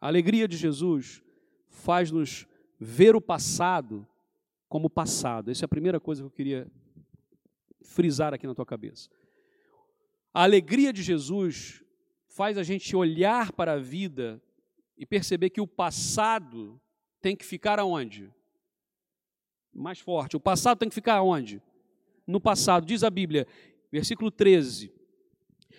A 0.00 0.08
alegria 0.08 0.48
de 0.48 0.56
Jesus 0.56 1.22
faz-nos 1.68 2.46
ver 2.78 3.14
o 3.14 3.20
passado 3.20 4.06
como 4.68 4.90
passado. 4.90 5.50
Essa 5.50 5.64
é 5.64 5.66
a 5.66 5.68
primeira 5.68 6.00
coisa 6.00 6.22
que 6.22 6.26
eu 6.26 6.30
queria 6.30 6.70
frisar 7.82 8.34
aqui 8.34 8.46
na 8.46 8.54
tua 8.54 8.66
cabeça. 8.66 9.08
A 10.34 10.42
alegria 10.42 10.92
de 10.92 11.02
Jesus 11.02 11.81
faz 12.34 12.56
a 12.56 12.62
gente 12.62 12.96
olhar 12.96 13.52
para 13.52 13.74
a 13.74 13.78
vida 13.78 14.42
e 14.96 15.04
perceber 15.04 15.50
que 15.50 15.60
o 15.60 15.66
passado 15.66 16.80
tem 17.20 17.36
que 17.36 17.44
ficar 17.44 17.78
aonde? 17.78 18.30
Mais 19.72 19.98
forte. 19.98 20.36
O 20.36 20.40
passado 20.40 20.78
tem 20.78 20.88
que 20.88 20.94
ficar 20.94 21.16
aonde? 21.16 21.62
No 22.26 22.40
passado. 22.40 22.86
Diz 22.86 23.04
a 23.04 23.10
Bíblia, 23.10 23.46
versículo 23.90 24.30
13: 24.30 24.92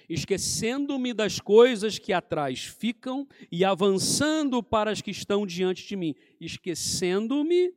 Esquecendo-me 0.08 1.14
das 1.14 1.40
coisas 1.40 1.98
que 1.98 2.14
atrás 2.14 2.66
ficam 2.66 3.28
e 3.52 3.66
avançando 3.66 4.62
para 4.62 4.92
as 4.92 5.02
que 5.02 5.12
estão 5.12 5.48
diante 5.48 5.88
de 5.88 5.96
mim. 5.96 6.16
Esquecendo-me 6.40 7.74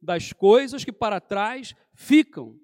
das 0.00 0.32
coisas 0.32 0.84
que 0.84 0.92
para 0.92 1.20
trás 1.20 1.74
ficam. 1.94 2.58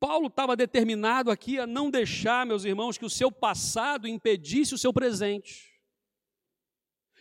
Paulo 0.00 0.28
estava 0.28 0.54
determinado 0.54 1.30
aqui 1.30 1.58
a 1.58 1.66
não 1.66 1.90
deixar, 1.90 2.46
meus 2.46 2.64
irmãos, 2.64 2.96
que 2.96 3.04
o 3.04 3.10
seu 3.10 3.32
passado 3.32 4.06
impedisse 4.06 4.74
o 4.74 4.78
seu 4.78 4.92
presente. 4.92 5.68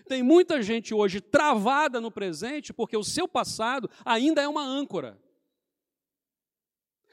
Tem 0.07 0.23
muita 0.23 0.61
gente 0.61 0.93
hoje 0.93 1.19
travada 1.19 1.99
no 1.99 2.11
presente 2.11 2.71
porque 2.71 2.95
o 2.95 3.03
seu 3.03 3.27
passado 3.27 3.89
ainda 4.05 4.41
é 4.41 4.47
uma 4.47 4.63
âncora. 4.63 5.21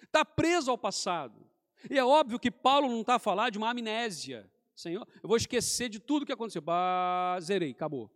Está 0.02 0.24
preso 0.24 0.70
ao 0.70 0.78
passado. 0.78 1.44
E 1.90 1.98
é 1.98 2.04
óbvio 2.04 2.38
que 2.38 2.50
Paulo 2.50 2.88
não 2.88 3.00
está 3.00 3.16
a 3.16 3.18
falar 3.18 3.50
de 3.50 3.58
uma 3.58 3.70
amnésia. 3.70 4.50
Senhor, 4.76 5.06
eu 5.22 5.28
vou 5.28 5.36
esquecer 5.36 5.88
de 5.88 5.98
tudo 5.98 6.26
que 6.26 6.32
aconteceu. 6.32 6.62
Bah, 6.62 7.38
zerei, 7.40 7.72
acabou. 7.72 8.10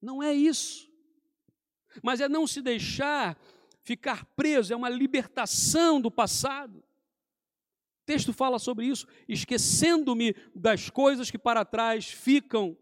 Não 0.00 0.22
é 0.22 0.32
isso. 0.32 0.90
Mas 2.02 2.20
é 2.20 2.28
não 2.28 2.46
se 2.46 2.60
deixar 2.60 3.38
ficar 3.82 4.24
preso, 4.36 4.72
é 4.72 4.76
uma 4.76 4.88
libertação 4.88 6.00
do 6.00 6.10
passado. 6.10 6.78
O 6.78 8.04
texto 8.06 8.32
fala 8.32 8.58
sobre 8.58 8.86
isso, 8.86 9.06
esquecendo-me 9.28 10.34
das 10.54 10.90
coisas 10.90 11.30
que 11.30 11.38
para 11.38 11.64
trás 11.64 12.06
ficam. 12.06 12.76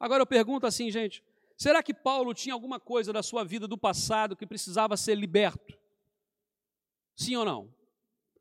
Agora 0.00 0.22
eu 0.22 0.26
pergunto 0.26 0.66
assim, 0.66 0.90
gente: 0.90 1.22
será 1.56 1.82
que 1.82 1.94
Paulo 1.94 2.34
tinha 2.34 2.54
alguma 2.54 2.80
coisa 2.80 3.12
da 3.12 3.22
sua 3.22 3.44
vida 3.44 3.68
do 3.68 3.78
passado 3.78 4.36
que 4.36 4.46
precisava 4.46 4.96
ser 4.96 5.14
liberto? 5.14 5.78
Sim 7.14 7.36
ou 7.36 7.44
não? 7.44 7.74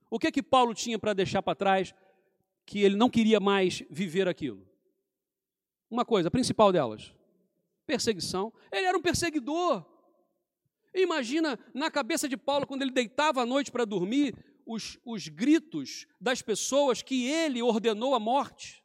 O 0.09 0.19
que 0.19 0.31
que 0.31 0.41
Paulo 0.43 0.73
tinha 0.73 0.97
para 0.97 1.13
deixar 1.13 1.41
para 1.41 1.55
trás 1.55 1.93
que 2.65 2.79
ele 2.79 2.95
não 2.95 3.09
queria 3.09 3.39
mais 3.39 3.83
viver 3.89 4.27
aquilo? 4.27 4.65
Uma 5.89 6.05
coisa, 6.05 6.27
a 6.27 6.31
principal 6.31 6.71
delas: 6.71 7.13
perseguição. 7.85 8.53
Ele 8.71 8.85
era 8.85 8.97
um 8.97 9.01
perseguidor. 9.01 9.85
Imagina 10.93 11.59
na 11.73 11.91
cabeça 11.91 12.27
de 12.27 12.37
Paulo, 12.37 12.65
quando 12.65 12.81
ele 12.81 12.91
deitava 12.91 13.41
à 13.41 13.45
noite 13.45 13.71
para 13.71 13.85
dormir, 13.85 14.35
os, 14.65 14.99
os 15.05 15.27
gritos 15.27 16.05
das 16.19 16.41
pessoas 16.41 17.01
que 17.01 17.25
ele 17.25 17.61
ordenou 17.61 18.13
a 18.13 18.19
morte. 18.19 18.83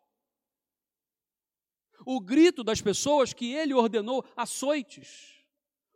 O 2.06 2.20
grito 2.20 2.64
das 2.64 2.80
pessoas 2.80 3.32
que 3.32 3.52
ele 3.52 3.74
ordenou 3.74 4.24
açoites, 4.36 5.44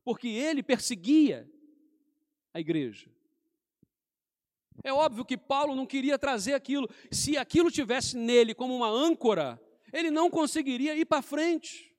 porque 0.05 0.29
ele 0.29 0.63
perseguia 0.63 1.51
a 2.53 2.61
igreja. 2.61 3.11
É 4.85 4.93
óbvio 4.93 5.25
que 5.25 5.37
Paulo 5.37 5.75
não 5.75 5.87
queria 5.87 6.19
trazer 6.19 6.55
aquilo. 6.55 6.89
Se 7.11 7.37
aquilo 7.37 7.71
tivesse 7.71 8.17
nele 8.17 8.55
como 8.55 8.77
uma 8.77 8.89
âncora, 8.89 9.61
ele 9.93 10.11
não 10.11 10.31
conseguiria 10.31 10.95
ir 10.95 11.05
para 11.07 11.23
frente. 11.23 11.95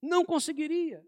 Não 0.00 0.24
conseguiria. 0.24 1.04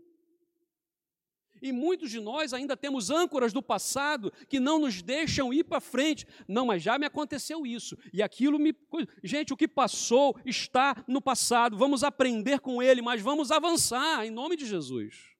E 1.62 1.72
muitos 1.72 2.10
de 2.10 2.20
nós 2.20 2.52
ainda 2.52 2.76
temos 2.76 3.10
âncoras 3.10 3.52
do 3.52 3.62
passado 3.62 4.32
que 4.48 4.58
não 4.58 4.78
nos 4.78 5.02
deixam 5.02 5.52
ir 5.52 5.64
para 5.64 5.80
frente. 5.80 6.26
Não, 6.48 6.66
mas 6.66 6.82
já 6.82 6.98
me 6.98 7.06
aconteceu 7.06 7.66
isso. 7.66 7.96
E 8.12 8.22
aquilo 8.22 8.58
me. 8.58 8.74
Gente, 9.22 9.52
o 9.52 9.56
que 9.56 9.68
passou 9.68 10.36
está 10.44 11.04
no 11.06 11.20
passado. 11.20 11.76
Vamos 11.76 12.02
aprender 12.02 12.60
com 12.60 12.82
ele, 12.82 13.02
mas 13.02 13.20
vamos 13.20 13.50
avançar 13.50 14.24
em 14.24 14.30
nome 14.30 14.56
de 14.56 14.66
Jesus. 14.66 15.30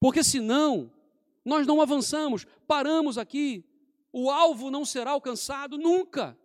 Porque 0.00 0.22
senão, 0.22 0.92
nós 1.44 1.66
não 1.66 1.80
avançamos, 1.80 2.46
paramos 2.66 3.16
aqui. 3.16 3.64
O 4.12 4.30
alvo 4.30 4.70
não 4.70 4.84
será 4.84 5.12
alcançado 5.12 5.78
nunca. 5.78 6.38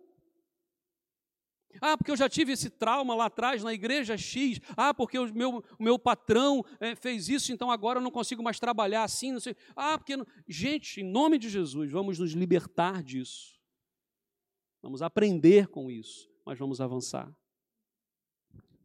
Ah, 1.80 1.96
porque 1.96 2.10
eu 2.10 2.16
já 2.16 2.28
tive 2.28 2.52
esse 2.52 2.70
trauma 2.70 3.14
lá 3.14 3.26
atrás 3.26 3.62
na 3.62 3.72
igreja 3.72 4.16
X. 4.16 4.60
Ah, 4.76 4.92
porque 4.92 5.18
o 5.18 5.32
meu, 5.32 5.62
o 5.78 5.82
meu 5.82 5.98
patrão 5.98 6.64
é, 6.80 6.94
fez 6.94 7.28
isso, 7.28 7.52
então 7.52 7.70
agora 7.70 7.98
eu 7.98 8.02
não 8.02 8.10
consigo 8.10 8.42
mais 8.42 8.58
trabalhar 8.58 9.04
assim. 9.04 9.32
Não 9.32 9.40
sei. 9.40 9.54
Ah, 9.76 9.98
porque. 9.98 10.16
Não... 10.16 10.26
Gente, 10.48 11.00
em 11.00 11.04
nome 11.04 11.38
de 11.38 11.48
Jesus, 11.48 11.90
vamos 11.90 12.18
nos 12.18 12.32
libertar 12.32 13.02
disso. 13.02 13.60
Vamos 14.82 15.02
aprender 15.02 15.68
com 15.68 15.90
isso, 15.90 16.30
mas 16.44 16.58
vamos 16.58 16.80
avançar. 16.80 17.30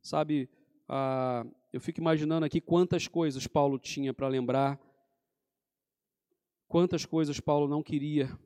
Sabe, 0.01 0.49
ah, 0.87 1.45
eu 1.71 1.79
fico 1.79 1.99
imaginando 1.99 2.45
aqui 2.45 2.59
quantas 2.59 3.07
coisas 3.07 3.47
Paulo 3.47 3.79
tinha 3.79 4.13
para 4.13 4.27
lembrar, 4.27 4.79
quantas 6.67 7.05
coisas 7.05 7.39
Paulo 7.39 7.67
não 7.67 7.81
queria 7.81 8.37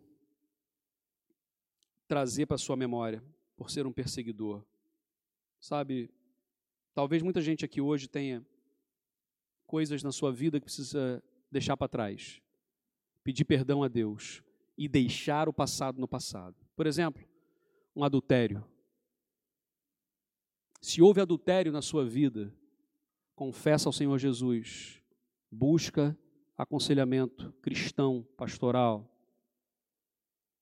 trazer 2.07 2.45
para 2.45 2.57
sua 2.57 2.75
memória 2.75 3.23
por 3.59 3.69
ser 3.69 3.85
um 3.85 3.91
perseguidor. 3.91 4.65
Sabe, 5.59 6.09
talvez 6.93 7.21
muita 7.21 7.41
gente 7.41 7.65
aqui 7.65 7.81
hoje 7.81 8.07
tenha 8.07 8.41
coisas 9.67 10.01
na 10.01 10.13
sua 10.13 10.31
vida 10.31 10.61
que 10.61 10.63
precisa 10.63 11.21
deixar 11.51 11.75
para 11.75 11.89
trás. 11.89 12.41
Pedir 13.21 13.43
perdão 13.43 13.83
a 13.83 13.89
Deus 13.89 14.41
e 14.77 14.87
deixar 14.87 15.49
o 15.49 15.53
passado 15.53 15.99
no 15.99 16.07
passado. 16.07 16.55
Por 16.73 16.87
exemplo, 16.87 17.21
um 17.93 18.01
adultério. 18.01 18.65
Se 20.79 21.01
houve 21.01 21.19
adultério 21.19 21.69
na 21.69 21.81
sua 21.81 22.05
vida, 22.05 22.55
confessa 23.35 23.89
ao 23.89 23.93
Senhor 23.93 24.17
Jesus, 24.17 25.03
busca 25.51 26.17
aconselhamento 26.57 27.51
cristão, 27.61 28.25
pastoral, 28.37 29.13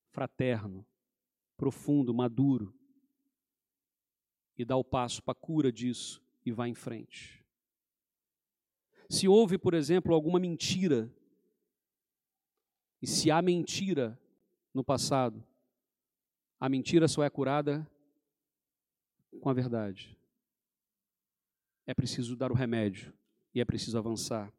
fraterno, 0.10 0.84
profundo, 1.56 2.12
maduro 2.12 2.74
e 4.58 4.66
dá 4.66 4.76
o 4.76 4.84
passo 4.84 5.22
para 5.22 5.34
a 5.34 5.36
cura 5.36 5.72
disso 5.72 6.22
e 6.46 6.52
vai 6.52 6.70
em 6.70 6.74
frente. 6.74 7.46
Se 9.10 9.28
houve, 9.28 9.58
por 9.58 9.74
exemplo, 9.74 10.14
alguma 10.14 10.40
mentira, 10.40 11.12
e 13.02 13.08
se 13.08 13.30
há 13.30 13.42
mentira 13.42 14.20
no 14.74 14.84
passado, 14.84 15.44
a 16.60 16.68
mentira 16.68 17.08
só 17.08 17.24
é 17.24 17.30
curada 17.30 17.90
com 19.40 19.50
a 19.50 19.54
verdade. 19.54 20.18
É 21.86 21.94
preciso 21.94 22.36
dar 22.36 22.52
o 22.52 22.56
remédio 22.56 23.14
e 23.54 23.62
é 23.62 23.66
preciso 23.66 23.98
avançar. 23.98 24.52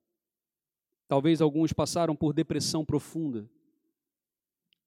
Talvez 1.07 1.41
alguns 1.41 1.73
passaram 1.73 2.15
por 2.15 2.33
depressão 2.33 2.85
profunda 2.85 3.49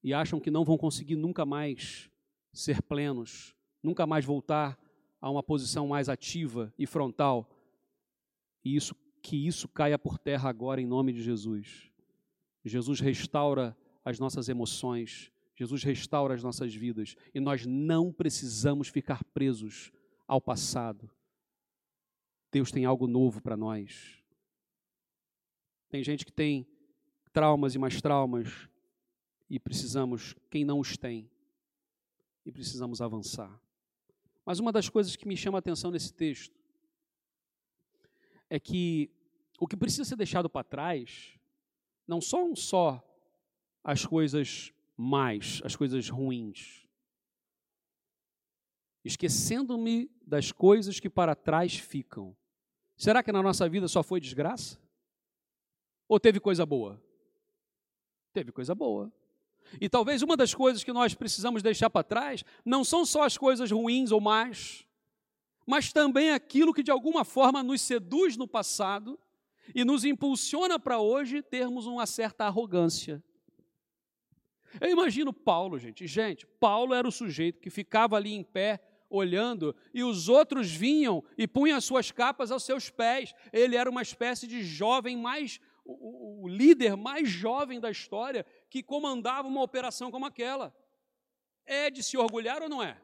e 0.04 0.14
acham 0.14 0.40
que 0.40 0.50
não 0.50 0.64
vão 0.64 0.78
conseguir 0.78 1.16
nunca 1.16 1.46
mais 1.46 2.10
ser 2.54 2.82
plenos, 2.82 3.56
nunca 3.84 4.08
mais 4.08 4.26
voltar 4.26 4.80
a 5.22 5.30
uma 5.30 5.44
posição 5.44 5.88
mais 5.88 6.10
ativa 6.10 6.74
e 6.78 6.88
frontal. 6.88 7.48
E 8.66 8.76
isso, 8.76 8.96
que 9.22 9.48
isso 9.48 9.68
caia 9.68 10.00
por 10.00 10.18
terra 10.18 10.50
agora 10.50 10.82
em 10.82 10.88
nome 10.88 11.14
de 11.14 11.22
Jesus. 11.22 11.92
Jesus 12.66 13.00
restaura 13.00 13.78
as 14.04 14.20
nossas 14.20 14.50
emoções, 14.50 15.32
Jesus 15.56 15.84
restaura 15.84 16.34
as 16.34 16.42
nossas 16.42 16.74
vidas 16.74 17.16
e 17.34 17.40
nós 17.40 17.66
não 17.66 18.12
precisamos 18.12 18.88
ficar 18.88 19.24
presos 19.26 19.92
ao 20.28 20.42
passado. 20.42 21.10
Deus 22.52 22.72
tem 22.72 22.84
algo 22.84 23.08
novo 23.08 23.42
para 23.42 23.56
nós. 23.56 24.20
Tem 25.88 26.04
gente 26.04 26.26
que 26.26 26.32
tem 26.32 26.68
traumas 27.32 27.76
e 27.76 27.80
mais 27.80 28.02
traumas 28.02 28.68
e 29.50 29.60
precisamos, 29.60 30.34
quem 30.50 30.64
não 30.64 30.80
os 30.80 30.98
tem, 30.98 31.30
e 32.46 32.52
precisamos 32.52 33.02
avançar. 33.02 33.62
Mas 34.52 34.60
uma 34.60 34.74
das 34.74 34.90
coisas 34.90 35.16
que 35.16 35.26
me 35.26 35.38
chama 35.38 35.58
a 35.58 35.60
atenção 35.60 35.92
nesse 35.92 36.14
texto 36.14 36.54
é 38.50 38.60
que 38.60 39.10
o 39.58 39.66
que 39.66 39.78
precisa 39.78 40.04
ser 40.04 40.18
deixado 40.18 40.50
para 40.50 40.62
trás 40.62 41.40
não 42.06 42.20
são 42.20 42.54
só 42.54 43.02
as 43.82 44.06
coisas 44.06 44.74
mais, 44.98 45.62
as 45.64 45.74
coisas 45.74 46.10
ruins. 46.10 46.86
esquecendo-me 49.06 50.12
das 50.22 50.52
coisas 50.52 51.00
que 51.00 51.10
para 51.10 51.34
trás 51.34 51.78
ficam. 51.78 52.36
Será 52.98 53.24
que 53.24 53.32
na 53.32 53.42
nossa 53.42 53.70
vida 53.70 53.88
só 53.88 54.04
foi 54.04 54.20
desgraça? 54.20 54.78
Ou 56.10 56.20
teve 56.20 56.42
coisa 56.42 56.66
boa? 56.66 57.02
Teve 58.34 58.52
coisa 58.52 58.76
boa. 58.76 59.14
E 59.80 59.88
talvez 59.88 60.22
uma 60.22 60.36
das 60.36 60.54
coisas 60.54 60.84
que 60.84 60.92
nós 60.92 61.14
precisamos 61.14 61.64
deixar 61.64 61.90
para 61.90 62.04
trás 62.04 62.44
não 62.66 62.84
são 62.84 63.06
só 63.06 63.24
as 63.24 63.38
coisas 63.38 63.72
ruins 63.72 64.12
ou 64.12 64.20
más, 64.20 64.86
mas 65.66 65.94
também 65.94 66.32
aquilo 66.32 66.74
que 66.74 66.84
de 66.84 66.92
alguma 66.92 67.24
forma 67.24 67.64
nos 67.64 67.82
seduz 67.82 68.36
no 68.36 68.48
passado 68.48 69.20
e 69.74 69.86
nos 69.86 70.04
impulsiona 70.04 70.80
para 70.80 71.00
hoje 71.00 71.42
termos 71.42 71.86
uma 71.86 72.06
certa 72.06 72.46
arrogância. 72.46 73.24
Eu 74.80 74.90
imagino 74.90 75.34
Paulo, 75.34 75.78
gente. 75.78 76.08
Gente, 76.08 76.46
Paulo 76.60 76.94
era 76.94 77.08
o 77.08 77.12
sujeito 77.12 77.60
que 77.60 77.70
ficava 77.70 78.16
ali 78.16 78.34
em 78.34 78.44
pé, 78.44 78.80
olhando, 79.10 79.76
e 79.94 80.04
os 80.04 80.30
outros 80.30 80.72
vinham 80.72 81.24
e 81.38 81.46
punham 81.46 81.78
as 81.78 81.84
suas 81.84 82.12
capas 82.12 82.52
aos 82.52 82.64
seus 82.64 82.90
pés. 82.90 83.34
Ele 83.52 83.76
era 83.76 83.90
uma 83.90 84.02
espécie 84.02 84.48
de 84.48 84.64
jovem 84.64 85.18
mais, 85.18 85.60
o, 85.84 86.44
o 86.44 86.48
líder 86.48 86.96
mais 86.96 87.30
jovem 87.30 87.80
da 87.80 87.92
história, 87.92 88.46
que 88.72 88.82
comandava 88.82 89.50
uma 89.50 89.62
operação 89.62 90.10
como 90.10 90.26
aquela. 90.26 90.74
É 91.66 91.90
de 91.90 92.02
se 92.02 92.18
orgulhar 92.18 92.64
ou 92.64 92.70
não 92.70 92.82
é? 92.82 93.00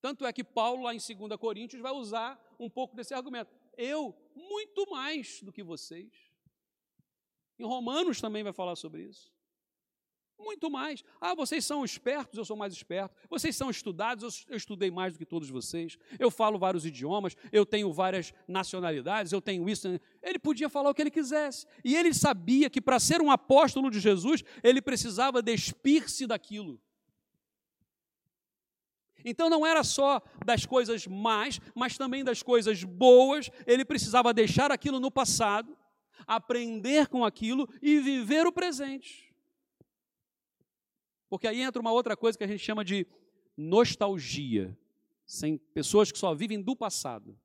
Tanto 0.00 0.24
é 0.24 0.32
que 0.32 0.44
Paulo, 0.44 0.84
lá 0.84 0.94
em 0.94 0.98
2 0.98 1.36
Coríntios, 1.38 1.82
vai 1.82 1.90
usar 1.92 2.40
um 2.58 2.70
pouco 2.70 2.94
desse 2.94 3.12
argumento. 3.12 3.52
Eu, 3.76 4.16
muito 4.34 4.88
mais 4.88 5.42
do 5.42 5.52
que 5.52 5.62
vocês. 5.62 6.08
Em 7.58 7.64
Romanos 7.64 8.20
também 8.20 8.44
vai 8.44 8.52
falar 8.52 8.76
sobre 8.76 9.02
isso. 9.02 9.30
Muito 10.42 10.70
mais. 10.70 11.04
Ah, 11.20 11.34
vocês 11.34 11.66
são 11.66 11.84
espertos, 11.84 12.38
eu 12.38 12.44
sou 12.46 12.56
mais 12.56 12.72
esperto. 12.72 13.14
Vocês 13.28 13.54
são 13.54 13.68
estudados, 13.68 14.46
eu 14.48 14.56
estudei 14.56 14.90
mais 14.90 15.12
do 15.12 15.18
que 15.18 15.26
todos 15.26 15.50
vocês. 15.50 15.98
Eu 16.18 16.30
falo 16.30 16.58
vários 16.58 16.86
idiomas, 16.86 17.36
eu 17.52 17.66
tenho 17.66 17.92
várias 17.92 18.32
nacionalidades, 18.48 19.32
eu 19.32 19.42
tenho 19.42 19.68
isso. 19.68 20.00
Ele 20.22 20.38
podia 20.38 20.70
falar 20.70 20.90
o 20.90 20.94
que 20.94 21.02
ele 21.02 21.10
quisesse. 21.10 21.66
E 21.84 21.94
ele 21.94 22.14
sabia 22.14 22.70
que 22.70 22.80
para 22.80 22.98
ser 22.98 23.20
um 23.20 23.30
apóstolo 23.30 23.90
de 23.90 24.00
Jesus, 24.00 24.42
ele 24.62 24.80
precisava 24.80 25.42
despir-se 25.42 26.26
daquilo. 26.26 26.80
Então 29.22 29.50
não 29.50 29.66
era 29.66 29.84
só 29.84 30.22
das 30.42 30.64
coisas 30.64 31.06
más, 31.06 31.60
mas 31.74 31.98
também 31.98 32.24
das 32.24 32.42
coisas 32.42 32.82
boas. 32.82 33.50
Ele 33.66 33.84
precisava 33.84 34.32
deixar 34.32 34.72
aquilo 34.72 34.98
no 34.98 35.10
passado, 35.10 35.76
aprender 36.26 37.08
com 37.08 37.26
aquilo 37.26 37.68
e 37.82 38.00
viver 38.00 38.46
o 38.46 38.52
presente. 38.52 39.29
Porque 41.30 41.46
aí 41.46 41.62
entra 41.62 41.80
uma 41.80 41.92
outra 41.92 42.16
coisa 42.16 42.36
que 42.36 42.42
a 42.42 42.46
gente 42.48 42.62
chama 42.62 42.84
de 42.84 43.06
nostalgia. 43.56 44.76
Sem 45.24 45.56
pessoas 45.56 46.10
que 46.10 46.18
só 46.18 46.34
vivem 46.34 46.60
do 46.60 46.74
passado. 46.74 47.38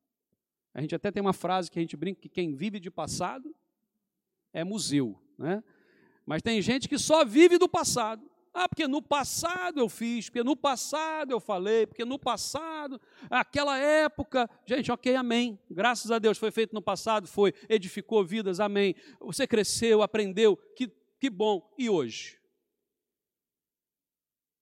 A 0.74 0.82
gente 0.82 0.95
até 0.95 1.12
tem 1.12 1.21
uma 1.21 1.34
frase 1.34 1.69
que 1.69 1.78
a 1.78 1.82
gente 1.82 1.95
brinca 1.95 2.19
que 2.19 2.28
quem 2.28 2.56
vive 2.56 2.80
de 2.80 2.89
passado 2.89 3.56
é 4.52 4.63
museu, 4.63 5.17
né? 5.38 5.63
Mas 6.26 6.41
tem 6.41 6.60
gente 6.62 6.89
que 6.89 6.98
só 6.98 7.24
vive 7.24 7.60
do 7.60 7.69
passado. 7.69 8.28
Ah, 8.52 8.67
porque 8.67 8.88
no 8.88 9.02
passado 9.02 9.80
eu 9.80 9.88
fiz, 9.88 10.30
porque 10.30 10.43
no 10.43 10.56
passado 10.56 11.32
eu 11.32 11.39
falei, 11.39 11.86
porque 11.86 12.04
no 12.06 12.17
passado, 12.17 13.00
aquela 13.30 13.78
época, 13.78 14.50
gente, 14.65 14.91
ok, 14.91 15.13
amém. 15.15 15.60
Graças 15.69 16.10
a 16.10 16.17
Deus 16.17 16.38
foi 16.38 16.52
feito 16.52 16.74
no 16.74 16.82
passado, 16.82 17.28
foi, 17.28 17.54
edificou 17.69 18.24
vidas, 18.24 18.60
amém. 18.60 18.95
Você 19.19 19.45
cresceu, 19.45 20.02
aprendeu, 20.02 20.58
que, 20.76 20.89
que 21.19 21.30
bom. 21.30 21.69
E 21.78 21.89
hoje? 21.89 22.39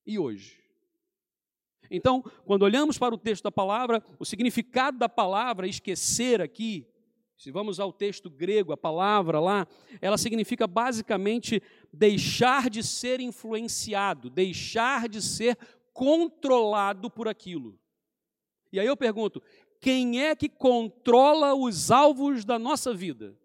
E 0.05 0.17
hoje. 0.19 0.63
Então, 1.89 2.23
quando 2.45 2.63
olhamos 2.63 2.97
para 2.97 3.13
o 3.13 3.17
texto 3.17 3.43
da 3.43 3.51
palavra, 3.51 4.03
o 4.17 4.25
significado 4.25 4.97
da 4.97 5.09
palavra 5.09 5.67
esquecer 5.67 6.41
aqui, 6.41 6.87
se 7.37 7.51
vamos 7.51 7.79
ao 7.79 7.91
texto 7.91 8.29
grego, 8.29 8.71
a 8.71 8.77
palavra 8.77 9.39
lá, 9.39 9.67
ela 10.01 10.17
significa 10.17 10.65
basicamente 10.65 11.61
deixar 11.91 12.69
de 12.69 12.81
ser 12.81 13.19
influenciado, 13.19 14.29
deixar 14.29 15.09
de 15.09 15.21
ser 15.21 15.57
controlado 15.91 17.09
por 17.09 17.27
aquilo. 17.27 17.77
E 18.71 18.79
aí 18.79 18.87
eu 18.87 18.95
pergunto: 18.95 19.43
quem 19.79 20.21
é 20.23 20.35
que 20.35 20.47
controla 20.47 21.53
os 21.53 21.91
alvos 21.91 22.45
da 22.45 22.57
nossa 22.57 22.93
vida? 22.93 23.37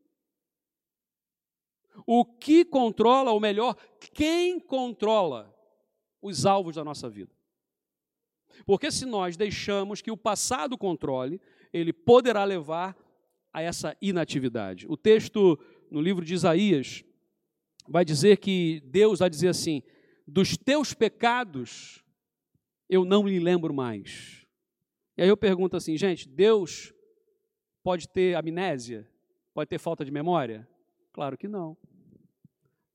O 2.06 2.24
que 2.24 2.64
controla, 2.64 3.32
ou 3.32 3.40
melhor, 3.40 3.74
quem 4.14 4.60
controla 4.60 5.52
os 6.20 6.46
alvos 6.46 6.76
da 6.76 6.85
nossa 6.85 7.09
vida. 7.09 7.33
Porque 8.66 8.90
se 8.90 9.07
nós 9.07 9.37
deixamos 9.37 10.00
que 10.02 10.11
o 10.11 10.16
passado 10.16 10.76
controle, 10.76 11.40
ele 11.72 11.92
poderá 11.92 12.44
levar 12.44 12.96
a 13.52 13.62
essa 13.62 13.96
inatividade. 14.00 14.87
O 14.88 14.96
texto 14.96 15.59
no 15.90 16.00
livro 16.00 16.24
de 16.24 16.35
Isaías 16.35 17.04
vai 17.88 18.04
dizer 18.04 18.38
que 18.38 18.83
Deus 18.87 19.20
vai 19.20 19.31
dizer 19.31 19.48
assim: 19.48 19.83
dos 20.26 20.57
teus 20.57 20.92
pecados 20.94 22.04
eu 22.88 23.04
não 23.04 23.22
me 23.22 23.38
lembro 23.38 23.72
mais. 23.72 24.46
E 25.16 25.22
aí 25.22 25.28
eu 25.28 25.37
pergunto 25.37 25.76
assim, 25.76 25.96
gente, 25.96 26.28
Deus 26.28 26.92
pode 27.83 28.09
ter 28.09 28.37
amnésia? 28.37 29.09
Pode 29.52 29.68
ter 29.68 29.78
falta 29.78 30.04
de 30.04 30.11
memória? 30.11 30.68
Claro 31.12 31.37
que 31.37 31.48
não. 31.48 31.76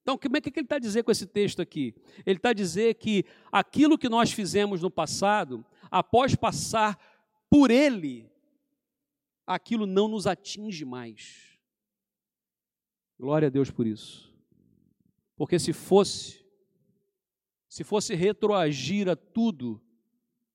Então, 0.03 0.17
como 0.17 0.35
é 0.35 0.41
que 0.41 0.49
ele 0.49 0.65
está 0.65 0.77
dizer 0.77 1.01
com 1.03 1.11
esse 1.11 1.25
texto 1.25 1.61
aqui? 1.61 1.95
Ele 2.25 2.37
está 2.37 2.51
dizer 2.51 2.95
que 2.95 3.25
aquilo 3.49 3.97
que 3.97 4.09
nós 4.09 4.33
fizemos 4.33 4.81
no 4.81 4.91
passado, 4.91 5.65
após 5.89 6.35
passar 6.35 6.99
por 7.49 7.71
ele, 7.71 8.29
aquilo 9.47 9.85
não 9.85 10.09
nos 10.09 10.27
atinge 10.27 10.83
mais. 10.83 11.57
Glória 13.17 13.47
a 13.47 13.49
Deus 13.49 13.71
por 13.71 13.87
isso. 13.87 14.29
Porque 15.37 15.57
se 15.57 15.71
fosse, 15.71 16.45
se 17.69 17.85
fosse 17.85 18.13
retroagir 18.13 19.07
a 19.07 19.15
tudo, 19.15 19.81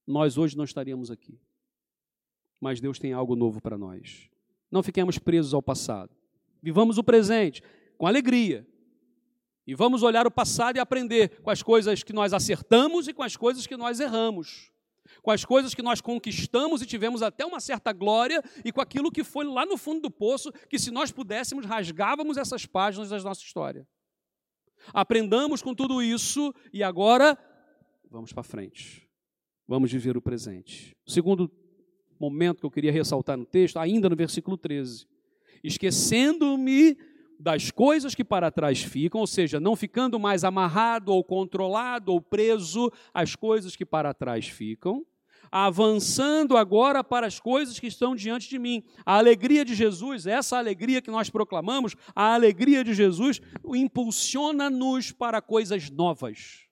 nós 0.06 0.36
hoje 0.36 0.58
não 0.58 0.64
estaríamos 0.64 1.10
aqui. 1.10 1.40
Mas 2.60 2.82
Deus 2.82 2.98
tem 2.98 3.14
algo 3.14 3.34
novo 3.34 3.62
para 3.62 3.78
nós. 3.78 4.28
Não 4.70 4.82
fiquemos 4.82 5.18
presos 5.18 5.54
ao 5.54 5.62
passado. 5.62 6.14
Vivamos 6.62 6.98
o 6.98 7.04
presente 7.04 7.62
com 7.96 8.06
alegria, 8.06 8.66
e 9.68 9.74
vamos 9.74 10.02
olhar 10.02 10.26
o 10.26 10.30
passado 10.30 10.78
e 10.78 10.80
aprender 10.80 11.42
com 11.42 11.50
as 11.50 11.62
coisas 11.62 12.02
que 12.02 12.14
nós 12.14 12.32
acertamos 12.32 13.06
e 13.06 13.12
com 13.12 13.22
as 13.22 13.36
coisas 13.36 13.66
que 13.66 13.76
nós 13.76 14.00
erramos. 14.00 14.72
Com 15.22 15.30
as 15.30 15.44
coisas 15.44 15.74
que 15.74 15.82
nós 15.82 16.00
conquistamos 16.00 16.80
e 16.80 16.86
tivemos 16.86 17.20
até 17.20 17.44
uma 17.44 17.60
certa 17.60 17.92
glória, 17.92 18.42
e 18.64 18.72
com 18.72 18.80
aquilo 18.80 19.12
que 19.12 19.22
foi 19.22 19.44
lá 19.44 19.66
no 19.66 19.76
fundo 19.76 20.00
do 20.00 20.10
poço, 20.10 20.50
que 20.70 20.78
se 20.78 20.90
nós 20.90 21.12
pudéssemos, 21.12 21.66
rasgávamos 21.66 22.38
essas 22.38 22.64
páginas 22.64 23.10
da 23.10 23.18
nossa 23.20 23.42
história. 23.42 23.86
Aprendamos 24.86 25.60
com 25.60 25.74
tudo 25.74 26.02
isso 26.02 26.54
e 26.72 26.82
agora 26.82 27.36
vamos 28.10 28.32
para 28.32 28.42
frente. 28.42 29.06
Vamos 29.66 29.92
viver 29.92 30.16
o 30.16 30.22
presente. 30.22 30.96
Segundo 31.06 31.50
momento 32.18 32.60
que 32.60 32.66
eu 32.66 32.70
queria 32.70 32.90
ressaltar 32.90 33.36
no 33.36 33.44
texto, 33.44 33.76
ainda 33.78 34.08
no 34.08 34.16
versículo 34.16 34.56
13: 34.56 35.06
Esquecendo-me 35.62 36.96
das 37.38 37.70
coisas 37.70 38.14
que 38.14 38.24
para 38.24 38.50
trás 38.50 38.82
ficam, 38.82 39.20
ou 39.20 39.26
seja, 39.26 39.60
não 39.60 39.76
ficando 39.76 40.18
mais 40.18 40.42
amarrado 40.42 41.12
ou 41.12 41.22
controlado 41.22 42.12
ou 42.12 42.20
preso 42.20 42.90
às 43.14 43.36
coisas 43.36 43.76
que 43.76 43.86
para 43.86 44.12
trás 44.12 44.48
ficam, 44.48 45.06
avançando 45.50 46.56
agora 46.56 47.04
para 47.04 47.26
as 47.26 47.38
coisas 47.38 47.78
que 47.78 47.86
estão 47.86 48.16
diante 48.16 48.48
de 48.48 48.58
mim. 48.58 48.82
A 49.06 49.16
alegria 49.16 49.64
de 49.64 49.74
Jesus, 49.74 50.26
essa 50.26 50.58
alegria 50.58 51.00
que 51.00 51.10
nós 51.10 51.30
proclamamos, 51.30 51.94
a 52.14 52.34
alegria 52.34 52.82
de 52.82 52.92
Jesus 52.92 53.40
impulsiona-nos 53.64 55.12
para 55.12 55.40
coisas 55.40 55.88
novas. 55.90 56.66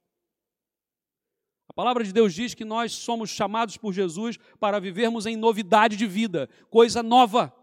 A 1.68 1.72
palavra 1.72 2.02
de 2.02 2.12
Deus 2.12 2.34
diz 2.34 2.54
que 2.54 2.64
nós 2.64 2.92
somos 2.92 3.30
chamados 3.30 3.76
por 3.76 3.92
Jesus 3.92 4.38
para 4.58 4.80
vivermos 4.80 5.26
em 5.26 5.36
novidade 5.36 5.96
de 5.96 6.06
vida, 6.06 6.48
coisa 6.70 7.02
nova. 7.02 7.54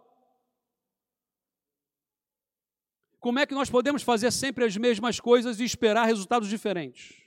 Como 3.23 3.39
é 3.39 3.45
que 3.45 3.53
nós 3.53 3.69
podemos 3.69 4.03
fazer 4.03 4.29
sempre 4.31 4.65
as 4.65 4.75
mesmas 4.75 5.17
coisas 5.17 5.61
e 5.61 5.63
esperar 5.63 6.03
resultados 6.03 6.49
diferentes? 6.49 7.23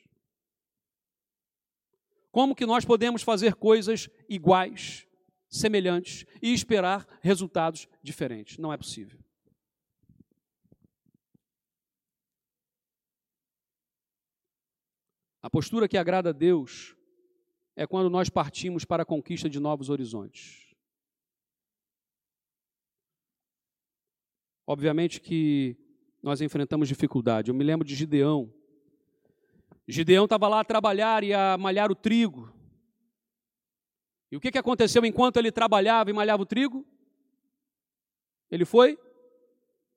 Como 2.30 2.54
que 2.54 2.66
nós 2.66 2.84
podemos 2.84 3.22
fazer 3.22 3.54
coisas 3.54 4.06
iguais, 4.28 5.06
semelhantes 5.48 6.26
e 6.42 6.52
esperar 6.52 7.06
resultados 7.22 7.88
diferentes? 8.02 8.58
Não 8.58 8.70
é 8.70 8.76
possível. 8.76 9.18
A 15.40 15.48
postura 15.48 15.88
que 15.88 15.96
agrada 15.96 16.28
a 16.28 16.32
Deus 16.34 16.94
é 17.74 17.86
quando 17.86 18.10
nós 18.10 18.28
partimos 18.28 18.84
para 18.84 19.02
a 19.02 19.06
conquista 19.06 19.48
de 19.48 19.58
novos 19.58 19.88
horizontes. 19.88 20.76
Obviamente 24.66 25.22
que 25.22 25.85
nós 26.26 26.40
enfrentamos 26.40 26.88
dificuldade. 26.88 27.52
Eu 27.52 27.54
me 27.54 27.62
lembro 27.62 27.86
de 27.86 27.94
Gideão. 27.94 28.52
Gideão 29.86 30.24
estava 30.24 30.48
lá 30.48 30.58
a 30.58 30.64
trabalhar 30.64 31.22
e 31.22 31.32
a 31.32 31.56
malhar 31.56 31.88
o 31.88 31.94
trigo. 31.94 32.52
E 34.28 34.36
o 34.36 34.40
que, 34.40 34.50
que 34.50 34.58
aconteceu 34.58 35.06
enquanto 35.06 35.36
ele 35.36 35.52
trabalhava 35.52 36.10
e 36.10 36.12
malhava 36.12 36.42
o 36.42 36.46
trigo? 36.46 36.84
Ele 38.50 38.64
foi 38.64 38.98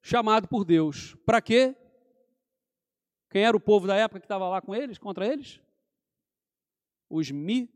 chamado 0.04 0.48
por 0.48 0.64
Deus. 0.64 1.16
Para 1.26 1.42
quê? 1.42 1.76
Quem 3.32 3.44
era 3.44 3.58
o 3.58 3.60
povo 3.60 3.88
da 3.88 3.96
época 3.96 4.20
que 4.20 4.26
estava 4.26 4.48
lá 4.48 4.62
com 4.62 4.76
eles, 4.76 5.00
contra 5.00 5.26
eles? 5.26 5.60
Os 7.10 7.32
mi. 7.32 7.68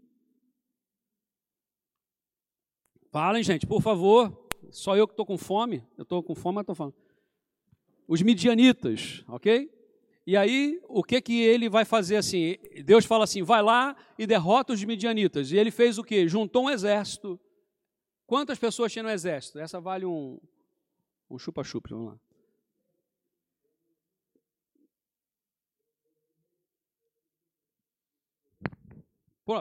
Falem, 3.09 3.41
gente, 3.41 3.65
por 3.65 3.81
favor. 3.81 4.47
Só 4.69 4.95
eu 4.95 5.07
que 5.07 5.13
estou 5.13 5.25
com 5.25 5.39
fome. 5.39 5.83
Eu 5.97 6.03
estou 6.03 6.21
com 6.21 6.35
fome, 6.35 6.57
mas 6.57 6.63
estou 6.63 6.75
falando. 6.75 6.95
Os 8.07 8.21
midianitas, 8.21 9.23
ok? 9.27 9.71
E 10.25 10.37
aí, 10.37 10.81
o 10.87 11.03
que 11.03 11.21
que 11.21 11.41
ele 11.41 11.67
vai 11.67 11.83
fazer 11.83 12.15
assim? 12.15 12.57
Deus 12.85 13.05
fala 13.05 13.25
assim: 13.25 13.43
vai 13.43 13.61
lá 13.61 13.95
e 14.17 14.25
derrota 14.25 14.73
os 14.73 14.83
midianitas. 14.83 15.51
E 15.51 15.57
ele 15.57 15.71
fez 15.71 15.97
o 15.97 16.03
quê? 16.03 16.27
Juntou 16.27 16.65
um 16.65 16.69
exército. 16.69 17.39
Quantas 18.25 18.57
pessoas 18.57 18.91
tinha 18.91 19.03
no 19.03 19.09
exército? 19.09 19.59
Essa 19.59 19.81
vale 19.81 20.05
um, 20.05 20.39
um 21.29 21.37
chupa-chupa, 21.37 21.89
vamos 21.89 22.13
lá. 22.13 22.19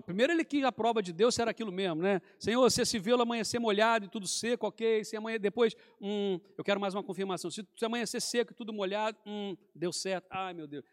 Primeiro 0.04 0.32
ele 0.32 0.44
quis 0.44 0.62
a 0.64 0.70
prova 0.70 1.02
de 1.02 1.12
Deus 1.12 1.34
se 1.34 1.42
era 1.42 1.50
aquilo 1.50 1.72
mesmo, 1.72 2.02
né? 2.02 2.22
Senhor, 2.38 2.70
se 2.70 2.98
viu 2.98 3.20
amanhecer 3.20 3.58
molhado 3.58 4.04
e 4.04 4.08
tudo 4.08 4.28
seco, 4.28 4.66
ok. 4.66 5.04
Se 5.04 5.16
amanhã, 5.16 5.38
depois, 5.38 5.74
hum, 6.00 6.38
eu 6.56 6.62
quero 6.62 6.80
mais 6.80 6.94
uma 6.94 7.02
confirmação. 7.02 7.50
Se, 7.50 7.66
se 7.76 7.84
amanhecer 7.84 8.20
seco 8.20 8.52
e 8.52 8.54
tudo 8.54 8.72
molhado, 8.72 9.18
hum, 9.26 9.56
deu 9.74 9.92
certo. 9.92 10.26
Ai, 10.30 10.54
meu 10.54 10.68
Deus. 10.68 10.84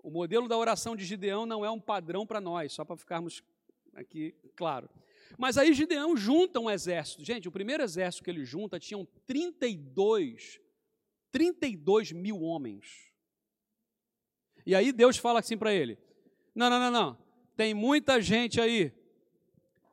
O 0.00 0.10
modelo 0.10 0.46
da 0.46 0.56
oração 0.56 0.94
de 0.94 1.04
Gideão 1.04 1.44
não 1.44 1.64
é 1.64 1.70
um 1.70 1.80
padrão 1.80 2.24
para 2.24 2.40
nós, 2.40 2.72
só 2.72 2.84
para 2.84 2.96
ficarmos 2.96 3.42
aqui 3.94 4.32
claro. 4.54 4.88
Mas 5.36 5.58
aí 5.58 5.74
Gideão 5.74 6.16
junta 6.16 6.60
um 6.60 6.70
exército. 6.70 7.24
Gente, 7.24 7.48
o 7.48 7.52
primeiro 7.52 7.82
exército 7.82 8.22
que 8.22 8.30
ele 8.30 8.44
junta 8.44 8.78
tinham 8.78 9.04
32, 9.26 10.60
32 11.32 12.12
mil 12.12 12.40
homens. 12.42 13.10
E 14.64 14.72
aí 14.72 14.92
Deus 14.92 15.16
fala 15.16 15.40
assim 15.40 15.58
para 15.58 15.74
ele: 15.74 15.98
Não, 16.54 16.70
não, 16.70 16.78
não, 16.78 16.90
não 16.92 17.25
tem 17.56 17.72
muita 17.72 18.20
gente 18.20 18.60
aí. 18.60 18.92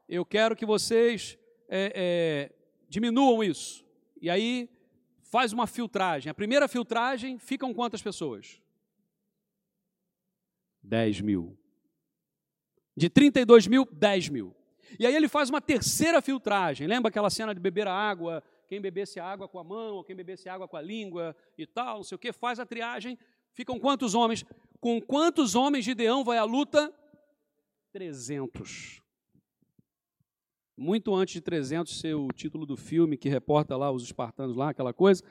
Eu 0.08 0.26
quero 0.26 0.56
que 0.56 0.66
vocês 0.66 1.38
é, 1.70 1.92
é, 1.96 2.56
diminuam 2.90 3.44
isso. 3.44 3.86
E 4.22 4.30
aí 4.30 4.70
faz 5.24 5.54
uma 5.54 5.66
filtragem. 5.66 6.30
A 6.30 6.34
primeira 6.34 6.68
filtragem 6.68 7.40
ficam 7.40 7.74
quantas 7.74 8.02
pessoas? 8.02 8.62
10 10.84 11.22
mil. 11.22 11.58
De 12.96 13.10
32 13.10 13.66
mil, 13.66 13.88
10 13.92 14.30
mil. 14.30 14.56
E 15.00 15.08
aí 15.08 15.16
ele 15.16 15.28
faz 15.28 15.50
uma 15.50 15.62
terceira 15.62 16.22
filtragem. 16.22 16.86
Lembra 16.86 17.10
aquela 17.10 17.30
cena 17.30 17.56
de 17.56 17.60
beber 17.60 17.88
a 17.88 17.94
água? 17.94 18.44
Quem 18.68 18.82
bebesse 18.82 19.20
água 19.20 19.48
com 19.48 19.58
a 19.58 19.64
mão, 19.64 19.96
ou 19.96 20.04
quem 20.04 20.16
bebesse 20.16 20.50
água 20.50 20.68
com 20.68 20.78
a 20.78 20.82
língua 20.82 21.36
e 21.58 21.66
tal, 21.66 21.98
não 21.98 22.04
sei 22.04 22.16
o 22.16 22.20
que, 22.20 22.32
faz 22.32 22.60
a 22.60 22.66
triagem. 22.66 23.18
Ficam 23.54 23.80
quantos 23.80 24.14
homens? 24.14 24.46
Com 24.80 25.02
quantos 25.02 25.56
homens 25.56 25.86
Gideão 25.86 26.24
vai 26.24 26.38
à 26.38 26.44
luta? 26.44 26.94
300. 27.94 29.04
Muito 30.76 31.14
antes 31.14 31.36
de 31.36 31.42
300 31.42 32.00
ser 32.00 32.16
o 32.16 32.28
título 32.30 32.66
do 32.66 32.76
filme 32.76 33.16
que 33.16 33.30
reporta 33.30 33.78
lá 33.78 33.92
os 33.92 34.02
espartanos 34.02 34.58
lá, 34.58 34.72
aquela 34.72 34.92
coisa, 34.92 35.24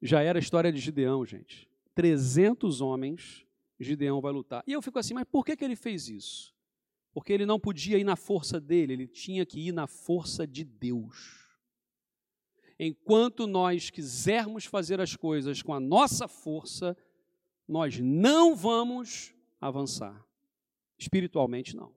já 0.00 0.22
era 0.22 0.38
a 0.38 0.40
história 0.40 0.72
de 0.72 0.78
Gideão, 0.78 1.26
gente. 1.26 1.68
300 1.96 2.80
homens, 2.80 3.44
Gideão 3.78 4.20
vai 4.20 4.32
lutar. 4.32 4.62
E 4.68 4.72
eu 4.72 4.80
fico 4.80 5.00
assim, 5.00 5.14
mas 5.14 5.24
por 5.24 5.44
que, 5.44 5.56
que 5.56 5.64
ele 5.64 5.74
fez 5.74 6.08
isso? 6.08 6.54
Porque 7.12 7.32
ele 7.32 7.44
não 7.44 7.58
podia 7.58 7.98
ir 7.98 8.04
na 8.04 8.14
força 8.14 8.60
dele, 8.60 8.92
ele 8.92 9.08
tinha 9.08 9.44
que 9.44 9.58
ir 9.58 9.72
na 9.72 9.88
força 9.88 10.46
de 10.46 10.62
Deus. 10.62 11.40
Enquanto 12.78 13.48
nós 13.48 13.90
quisermos 13.90 14.64
fazer 14.64 15.00
as 15.00 15.16
coisas 15.16 15.60
com 15.60 15.74
a 15.74 15.80
nossa 15.80 16.28
força, 16.28 16.96
nós 17.66 17.98
não 17.98 18.54
vamos 18.54 19.34
avançar. 19.60 20.29
Espiritualmente, 21.00 21.74
não. 21.74 21.94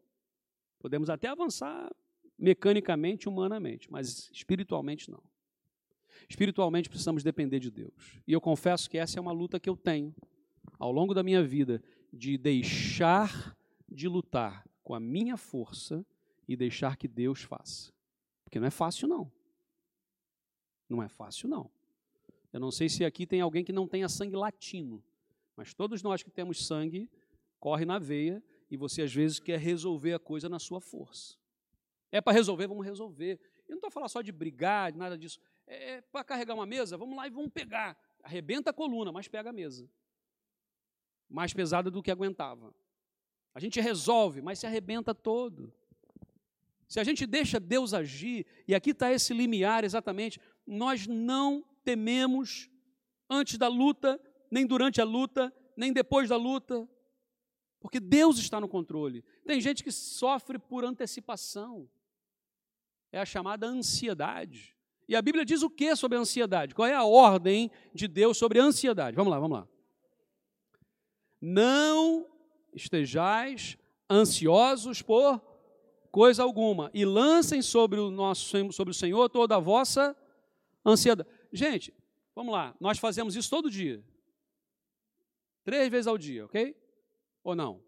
Podemos 0.80 1.10
até 1.10 1.28
avançar 1.28 1.94
mecanicamente, 2.40 3.28
humanamente, 3.28 3.92
mas 3.92 4.30
espiritualmente, 4.32 5.12
não. 5.12 5.22
Espiritualmente, 6.30 6.90
precisamos 6.90 7.22
depender 7.22 7.60
de 7.60 7.70
Deus. 7.70 8.22
E 8.26 8.32
eu 8.32 8.40
confesso 8.40 8.90
que 8.90 8.98
essa 8.98 9.20
é 9.20 9.22
uma 9.22 9.34
luta 9.34 9.60
que 9.60 9.70
eu 9.70 9.76
tenho 9.76 10.16
ao 10.80 10.90
longo 10.90 11.14
da 11.14 11.22
minha 11.22 11.44
vida, 11.44 11.84
de 12.12 12.38
deixar 12.38 13.58
de 13.90 14.08
lutar 14.08 14.66
com 14.82 14.94
a 14.94 15.00
minha 15.00 15.36
força 15.36 16.06
e 16.48 16.56
deixar 16.56 16.96
que 16.96 17.08
Deus 17.08 17.42
faça. 17.42 17.92
Porque 18.46 18.60
não 18.60 18.68
é 18.68 18.72
fácil, 18.72 19.08
não. 19.08 19.30
Não 20.88 21.04
é 21.04 21.10
fácil, 21.10 21.50
não. 21.50 21.70
Eu 22.54 22.60
não 22.60 22.72
sei 22.72 22.88
se 22.88 23.04
aqui 23.04 23.26
tem 23.26 23.42
alguém 23.42 23.66
que 23.66 23.74
não 23.74 23.88
tenha 23.88 24.08
sangue 24.08 24.36
latino, 24.36 25.04
mas 25.58 25.74
todos 25.74 26.02
nós 26.02 26.24
que 26.24 26.32
temos 26.32 26.66
sangue, 26.66 27.10
corre 27.60 27.84
na 27.84 28.00
veia 28.00 28.42
e 28.74 28.76
você 28.76 29.04
às 29.04 29.14
vezes 29.14 29.40
quer 29.40 29.60
resolver 29.60 30.14
a 30.14 30.20
coisa 30.20 30.50
na 30.50 30.58
sua 30.58 30.82
força. 30.82 31.38
É 32.12 32.20
para 32.20 32.34
resolver, 32.34 32.66
vamos 32.66 32.84
resolver. 32.84 33.40
Eu 33.68 33.74
não 33.74 33.78
estou 33.78 33.92
falando 33.92 34.10
só 34.10 34.20
de 34.20 34.32
brigar, 34.32 34.92
nada 34.96 35.16
disso. 35.16 35.40
É, 35.68 35.92
é 35.92 36.02
para 36.02 36.24
carregar 36.24 36.56
uma 36.56 36.66
mesa, 36.66 36.98
vamos 36.98 37.16
lá 37.16 37.28
e 37.28 37.30
vamos 37.30 37.52
pegar. 37.52 37.96
Arrebenta 38.24 38.72
a 38.72 38.74
coluna, 38.74 39.12
mas 39.12 39.28
pega 39.28 39.52
a 39.52 39.54
mesa. 39.54 39.88
Mais 41.30 41.54
pesada 41.54 41.92
do 41.92 42.02
que 42.02 42.10
aguentava. 42.10 42.74
A 43.54 43.60
gente 43.60 43.80
resolve, 43.80 44.42
mas 44.42 44.58
se 44.58 44.66
arrebenta 44.66 45.14
todo. 45.14 45.72
Se 46.88 47.00
a 47.00 47.04
gente 47.04 47.28
deixa 47.28 47.60
Deus 47.60 47.94
agir, 47.94 48.44
e 48.68 48.74
aqui 48.74 48.90
está 48.90 49.14
esse 49.14 49.36
limiar 49.36 49.84
exatamente, 49.84 50.42
nós 50.66 51.06
não 51.06 51.64
tememos 51.84 52.72
antes 53.30 53.56
da 53.56 53.68
luta, 53.68 54.20
nem 54.50 54.66
durante 54.66 55.00
a 55.00 55.04
luta, 55.04 55.54
nem 55.78 55.94
depois 55.94 56.30
da 56.30 56.38
luta, 56.38 56.90
porque 57.84 58.00
Deus 58.00 58.40
está 58.40 58.62
no 58.62 58.68
controle. 58.70 59.26
Tem 59.46 59.60
gente 59.60 59.84
que 59.84 59.92
sofre 59.92 60.58
por 60.58 60.86
antecipação. 60.86 61.90
É 63.12 63.20
a 63.20 63.26
chamada 63.26 63.68
ansiedade. 63.68 64.74
E 65.06 65.18
a 65.18 65.22
Bíblia 65.22 65.44
diz 65.44 65.62
o 65.62 65.70
que 65.70 65.94
sobre 65.94 66.18
a 66.18 66.22
ansiedade? 66.22 66.74
Qual 66.74 66.88
é 66.88 66.94
a 66.94 67.04
ordem 67.04 67.70
de 67.94 68.08
Deus 68.08 68.38
sobre 68.38 68.58
a 68.58 68.64
ansiedade? 68.64 69.18
Vamos 69.18 69.30
lá, 69.30 69.38
vamos 69.38 69.58
lá. 69.58 69.68
Não 71.42 72.26
estejais 72.74 73.78
ansiosos 74.10 75.02
por 75.02 75.42
coisa 76.10 76.42
alguma 76.42 76.90
e 76.94 77.04
lancem 77.04 77.62
sobre 77.62 78.00
o 78.00 78.10
nosso 78.10 78.72
sobre 78.72 78.92
o 78.92 78.96
Senhor 78.96 79.28
toda 79.28 79.58
a 79.58 79.60
vossa 79.60 80.16
ansiedade. 80.86 81.30
Gente, 81.52 81.94
vamos 82.34 82.54
lá, 82.54 82.74
nós 82.80 82.98
fazemos 82.98 83.36
isso 83.36 83.50
todo 83.50 83.70
dia. 83.70 84.02
Três 85.66 85.90
vezes 85.90 86.08
ao 86.08 86.18
dia, 86.18 86.46
ok? 86.46 86.82
Ou 87.44 87.56
não? 87.56 87.84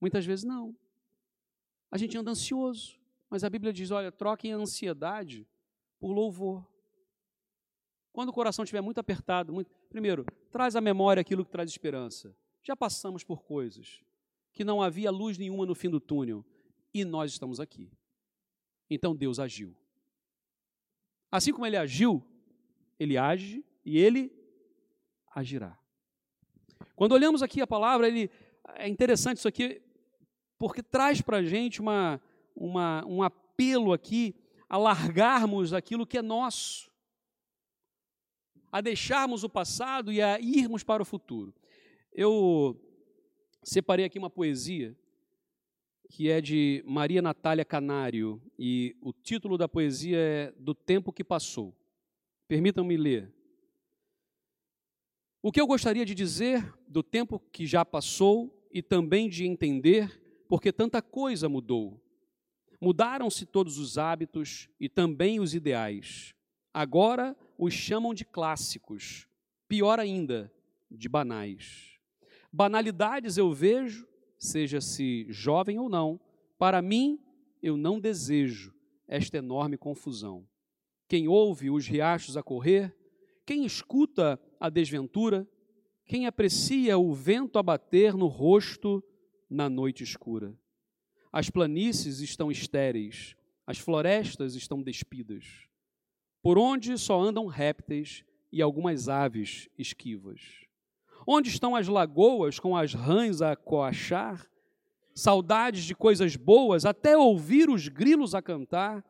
Muitas 0.00 0.24
vezes 0.24 0.44
não. 0.44 0.76
A 1.90 1.98
gente 1.98 2.16
anda 2.16 2.30
ansioso, 2.30 2.98
mas 3.28 3.42
a 3.44 3.50
Bíblia 3.50 3.72
diz: 3.72 3.90
olha, 3.90 4.12
troquem 4.12 4.52
a 4.52 4.56
ansiedade 4.56 5.46
por 5.98 6.12
louvor. 6.12 6.66
Quando 8.12 8.30
o 8.30 8.32
coração 8.32 8.64
estiver 8.64 8.80
muito 8.80 8.98
apertado, 8.98 9.52
muito... 9.52 9.70
primeiro, 9.88 10.24
traz 10.50 10.74
à 10.74 10.80
memória 10.80 11.20
aquilo 11.20 11.44
que 11.44 11.50
traz 11.50 11.70
esperança. 11.70 12.34
Já 12.62 12.76
passamos 12.76 13.24
por 13.24 13.42
coisas 13.42 14.02
que 14.52 14.64
não 14.64 14.82
havia 14.82 15.10
luz 15.10 15.38
nenhuma 15.38 15.64
no 15.64 15.74
fim 15.74 15.88
do 15.88 16.00
túnel 16.00 16.44
e 16.92 17.04
nós 17.04 17.30
estamos 17.30 17.60
aqui. 17.60 17.90
Então 18.88 19.14
Deus 19.14 19.38
agiu. 19.38 19.76
Assim 21.30 21.52
como 21.52 21.64
ele 21.64 21.76
agiu, 21.76 22.24
ele 22.98 23.16
age 23.16 23.64
e 23.84 23.96
ele 23.96 24.32
agirá. 25.32 25.78
Quando 26.96 27.12
olhamos 27.12 27.42
aqui 27.42 27.60
a 27.60 27.66
palavra, 27.66 28.08
ele 28.08 28.30
é 28.76 28.88
interessante 28.88 29.38
isso 29.38 29.48
aqui, 29.48 29.80
porque 30.58 30.82
traz 30.82 31.20
para 31.20 31.38
a 31.38 31.42
gente 31.42 31.80
uma, 31.80 32.20
uma, 32.54 33.04
um 33.06 33.22
apelo 33.22 33.92
aqui 33.92 34.34
a 34.68 34.76
largarmos 34.76 35.72
aquilo 35.72 36.06
que 36.06 36.18
é 36.18 36.22
nosso, 36.22 36.90
a 38.70 38.80
deixarmos 38.80 39.42
o 39.42 39.48
passado 39.48 40.12
e 40.12 40.22
a 40.22 40.38
irmos 40.38 40.84
para 40.84 41.02
o 41.02 41.06
futuro. 41.06 41.54
Eu 42.12 42.80
separei 43.62 44.04
aqui 44.04 44.18
uma 44.18 44.30
poesia 44.30 44.96
que 46.08 46.28
é 46.28 46.40
de 46.40 46.82
Maria 46.86 47.22
Natália 47.22 47.64
Canário 47.64 48.42
e 48.58 48.96
o 49.00 49.12
título 49.12 49.56
da 49.56 49.68
poesia 49.68 50.18
é 50.18 50.52
Do 50.58 50.74
Tempo 50.74 51.12
que 51.12 51.22
Passou. 51.22 51.76
Permitam-me 52.48 52.96
ler. 52.96 53.32
O 55.42 55.50
que 55.50 55.60
eu 55.60 55.66
gostaria 55.66 56.04
de 56.04 56.14
dizer 56.14 56.74
do 56.86 57.02
tempo 57.02 57.40
que 57.52 57.66
já 57.66 57.82
passou 57.82 58.59
e 58.70 58.82
também 58.82 59.28
de 59.28 59.46
entender 59.46 60.20
porque 60.48 60.72
tanta 60.72 61.00
coisa 61.00 61.48
mudou. 61.48 62.00
Mudaram-se 62.80 63.44
todos 63.44 63.78
os 63.78 63.98
hábitos 63.98 64.68
e 64.78 64.88
também 64.88 65.38
os 65.38 65.54
ideais. 65.54 66.34
Agora 66.72 67.36
os 67.58 67.74
chamam 67.74 68.14
de 68.14 68.24
clássicos, 68.24 69.28
pior 69.68 70.00
ainda, 70.00 70.52
de 70.90 71.08
banais. 71.08 71.98
Banalidades 72.52 73.36
eu 73.36 73.52
vejo, 73.52 74.08
seja-se 74.38 75.26
jovem 75.28 75.78
ou 75.78 75.88
não, 75.88 76.18
para 76.58 76.80
mim 76.80 77.20
eu 77.62 77.76
não 77.76 78.00
desejo, 78.00 78.74
esta 79.06 79.38
enorme 79.38 79.76
confusão. 79.76 80.46
Quem 81.06 81.28
ouve 81.28 81.70
os 81.70 81.86
riachos 81.86 82.36
a 82.36 82.42
correr, 82.42 82.96
quem 83.44 83.64
escuta 83.64 84.40
a 84.58 84.68
desventura, 84.70 85.46
quem 86.10 86.26
aprecia 86.26 86.98
o 86.98 87.12
vento 87.12 87.56
a 87.56 87.62
bater 87.62 88.14
no 88.14 88.26
rosto 88.26 89.00
na 89.48 89.70
noite 89.70 90.02
escura. 90.02 90.58
As 91.32 91.48
planícies 91.48 92.18
estão 92.18 92.50
estéreis, 92.50 93.36
as 93.64 93.78
florestas 93.78 94.56
estão 94.56 94.82
despidas, 94.82 95.44
por 96.42 96.58
onde 96.58 96.98
só 96.98 97.20
andam 97.20 97.46
répteis 97.46 98.24
e 98.50 98.60
algumas 98.60 99.08
aves 99.08 99.68
esquivas. 99.78 100.40
Onde 101.24 101.48
estão 101.48 101.76
as 101.76 101.86
lagoas 101.86 102.58
com 102.58 102.76
as 102.76 102.92
rãs 102.92 103.40
a 103.40 103.54
coachar? 103.54 104.50
Saudades 105.14 105.84
de 105.84 105.94
coisas 105.94 106.34
boas, 106.34 106.84
até 106.84 107.16
ouvir 107.16 107.70
os 107.70 107.86
grilos 107.86 108.34
a 108.34 108.42
cantar? 108.42 109.04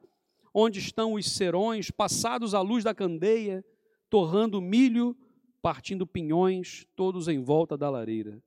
Onde 0.53 0.81
estão 0.81 1.15
os 1.15 1.33
serões 1.33 1.91
passados 1.91 2.53
à 2.53 2.61
luz 2.61 2.85
da 2.85 2.95
candeia, 2.95 3.65
torrando 4.11 4.61
milho, 4.61 5.17
partindo 5.63 6.07
pinhões, 6.07 6.87
todos 6.97 7.29
em 7.29 7.43
volta 7.43 7.77
da 7.77 7.91
lareira? 7.91 8.43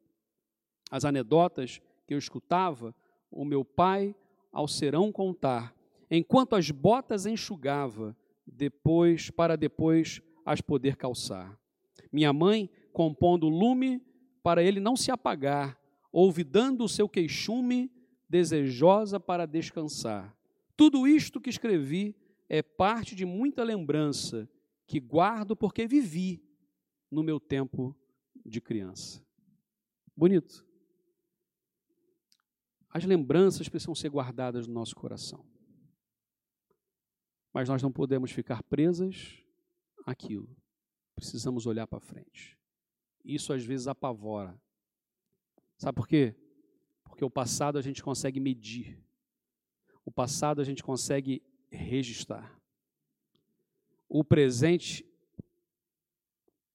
As 0.90 1.06
anedotas 1.06 1.82
que 2.08 2.14
eu 2.14 2.18
escutava 2.18 2.96
o 3.32 3.44
meu 3.44 3.66
pai 3.66 4.16
ao 4.52 4.68
serão 4.68 5.12
contar, 5.12 5.76
enquanto 6.10 6.56
as 6.56 6.70
botas 6.70 7.26
enxugava, 7.26 8.16
depois 8.46 9.30
para 9.30 9.56
depois 9.56 10.22
as 10.46 10.62
poder 10.62 10.96
calçar. 10.96 11.58
Minha 12.12 12.32
mãe 12.32 12.70
compondo 12.92 13.50
lume 13.50 14.02
para 14.44 14.62
ele 14.62 14.80
não 14.80 14.96
se 14.96 15.10
apagar, 15.10 15.80
olvidando 16.12 16.84
o 16.84 16.90
seu 16.90 17.10
queixume, 17.10 17.90
desejosa 18.30 19.20
para 19.20 19.46
descansar. 19.46 20.36
Tudo 20.76 21.08
isto 21.08 21.40
que 21.40 21.50
escrevi 21.50 22.16
é 22.50 22.62
parte 22.62 23.16
de 23.16 23.26
muita 23.26 23.64
lembrança 23.64 24.48
que 24.86 25.00
guardo 25.00 25.56
porque 25.56 25.88
vivi 25.88 26.44
no 27.14 27.24
meu 27.24 27.40
tempo 27.40 27.96
de 28.44 28.60
criança. 28.60 29.24
Bonito. 30.16 30.66
As 32.90 33.06
lembranças 33.06 33.70
precisam 33.70 33.96
ser 33.96 34.10
guardadas 34.10 34.68
no 34.68 34.74
nosso 34.74 34.96
coração. 34.96 35.46
Mas 37.54 37.70
nós 37.70 37.82
não 37.82 37.92
podemos 37.92 38.32
ficar 38.32 38.64
presas 38.64 39.44
àquilo. 40.06 40.56
Precisamos 41.16 41.68
olhar 41.68 41.86
para 41.86 42.00
frente. 42.00 42.58
Isso 43.24 43.54
às 43.54 43.64
vezes 43.64 43.88
apavora. 43.88 44.60
Sabe 45.78 45.96
por 45.96 46.08
quê? 46.08 46.36
Porque 47.04 47.24
o 47.24 47.30
passado 47.30 47.78
a 47.78 47.82
gente 47.82 48.04
consegue 48.04 48.40
medir. 48.40 49.00
O 50.04 50.12
passado 50.12 50.62
a 50.62 50.64
gente 50.64 50.84
consegue 50.84 51.44
registrar. 51.72 52.60
O 54.10 54.24
presente 54.24 55.06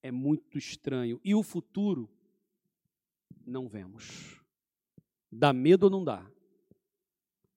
é 0.01 0.11
muito 0.11 0.57
estranho. 0.57 1.19
E 1.23 1.33
o 1.35 1.43
futuro 1.43 2.09
não 3.45 3.67
vemos. 3.67 4.41
Dá 5.31 5.53
medo 5.53 5.83
ou 5.83 5.89
não 5.89 6.03
dá? 6.03 6.25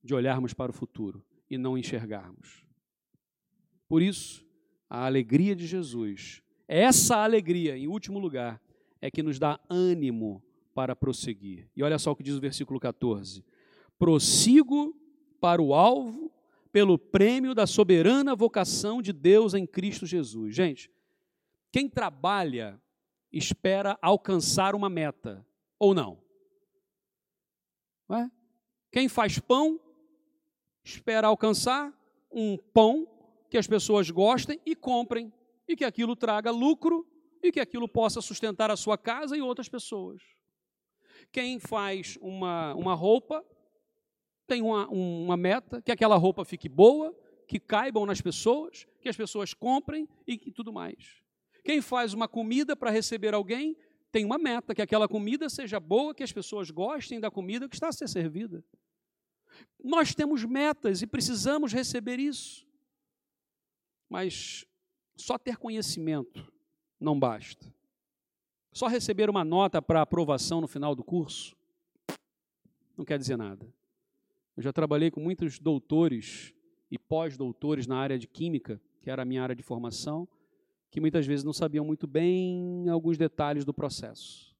De 0.03 0.15
olharmos 0.15 0.53
para 0.53 0.71
o 0.71 0.75
futuro 0.75 1.25
e 1.49 1.57
não 1.57 1.77
enxergarmos. 1.79 2.65
Por 3.89 4.03
isso, 4.03 4.47
a 4.89 5.07
alegria 5.07 5.55
de 5.55 5.67
Jesus, 5.67 6.43
essa 6.67 7.17
alegria, 7.17 7.77
em 7.77 7.87
último 7.87 8.19
lugar, 8.19 8.61
é 9.01 9.11
que 9.11 9.23
nos 9.23 9.39
dá 9.39 9.61
ânimo 9.69 10.43
para 10.75 10.97
prosseguir. 10.97 11.69
E 11.77 11.83
olha 11.83 11.99
só 11.99 12.13
o 12.13 12.17
que 12.17 12.23
diz 12.23 12.35
o 12.35 12.41
versículo 12.41 12.81
14: 12.81 13.45
Prossigo 13.99 14.97
para 15.41 15.61
o 15.61 15.75
alvo 15.75 16.33
pelo 16.73 16.97
prêmio 16.99 17.55
da 17.55 17.67
soberana 17.67 18.35
vocação 18.35 19.03
de 19.03 19.13
Deus 19.13 19.53
em 19.53 19.67
Cristo 19.67 20.07
Jesus. 20.07 20.55
Gente, 20.55 20.91
quem 21.73 21.89
trabalha 21.89 22.81
espera 23.33 23.99
alcançar 24.03 24.75
uma 24.75 24.91
meta, 24.91 25.45
ou 25.79 25.95
não? 25.95 26.23
É? 28.11 28.31
Quem 28.93 29.09
faz 29.09 29.39
pão 29.39 29.81
espera 30.85 31.27
alcançar 31.27 31.91
um 32.31 32.59
pão 32.59 33.09
que 33.49 33.57
as 33.57 33.67
pessoas 33.67 34.11
gostem 34.11 34.61
e 34.67 34.77
comprem, 34.77 35.33
e 35.67 35.75
que 35.75 35.85
aquilo 35.85 36.15
traga 36.15 36.51
lucro 36.51 37.07
e 37.43 37.51
que 37.51 37.61
aquilo 37.61 37.89
possa 37.89 38.21
sustentar 38.21 38.71
a 38.71 38.77
sua 38.77 38.99
casa 38.99 39.37
e 39.37 39.41
outras 39.41 39.69
pessoas. 39.69 40.23
Quem 41.31 41.59
faz 41.59 42.19
uma, 42.21 42.75
uma 42.75 42.95
roupa 42.95 43.45
tem 44.47 44.61
uma, 44.61 44.87
uma 44.89 45.37
meta, 45.37 45.81
que 45.81 45.91
aquela 45.91 46.17
roupa 46.17 46.45
fique 46.45 46.69
boa, 46.69 47.17
que 47.49 47.59
caibam 47.59 48.05
nas 48.05 48.21
pessoas, 48.21 48.87
que 49.01 49.09
as 49.09 49.17
pessoas 49.17 49.55
comprem 49.55 50.07
e 50.27 50.37
que 50.37 50.51
tudo 50.51 50.73
mais. 50.73 51.22
Quem 51.63 51.81
faz 51.81 52.13
uma 52.13 52.29
comida 52.29 52.75
para 52.75 52.91
receber 52.91 53.35
alguém 53.35 53.77
tem 54.11 54.25
uma 54.25 54.39
meta, 54.39 54.75
que 54.75 54.83
aquela 54.83 55.09
comida 55.09 55.49
seja 55.49 55.81
boa, 55.81 56.15
que 56.15 56.23
as 56.23 56.33
pessoas 56.33 56.71
gostem 56.71 57.19
da 57.19 57.31
comida 57.31 57.69
que 57.69 57.75
está 57.75 57.89
a 57.89 57.93
ser 57.93 58.09
servida. 58.09 58.63
Nós 59.83 60.15
temos 60.15 60.45
metas 60.45 61.03
e 61.03 61.07
precisamos 61.07 61.73
receber 61.73 62.19
isso. 62.19 62.67
Mas 64.09 64.67
só 65.17 65.39
ter 65.39 65.57
conhecimento 65.57 66.53
não 67.01 67.19
basta. 67.19 67.73
Só 68.73 68.87
receber 68.87 69.31
uma 69.31 69.45
nota 69.45 69.81
para 69.81 70.03
aprovação 70.03 70.61
no 70.61 70.69
final 70.69 70.95
do 70.95 71.05
curso 71.05 71.57
não 72.97 73.05
quer 73.05 73.19
dizer 73.19 73.37
nada. 73.37 73.67
Eu 74.57 74.63
já 74.63 74.73
trabalhei 74.73 75.11
com 75.11 75.21
muitos 75.21 75.59
doutores 75.59 76.55
e 76.91 76.99
pós-doutores 76.99 77.87
na 77.87 77.97
área 77.97 78.19
de 78.19 78.27
química, 78.27 78.81
que 79.01 79.11
era 79.11 79.23
a 79.23 79.25
minha 79.25 79.43
área 79.43 79.57
de 79.57 79.63
formação, 79.63 80.29
que 80.93 81.01
muitas 81.01 81.27
vezes 81.27 81.43
não 81.43 81.55
sabiam 81.55 81.87
muito 81.87 82.07
bem 82.07 82.87
alguns 82.91 83.17
detalhes 83.17 83.65
do 83.65 83.73
processo. 83.73 84.55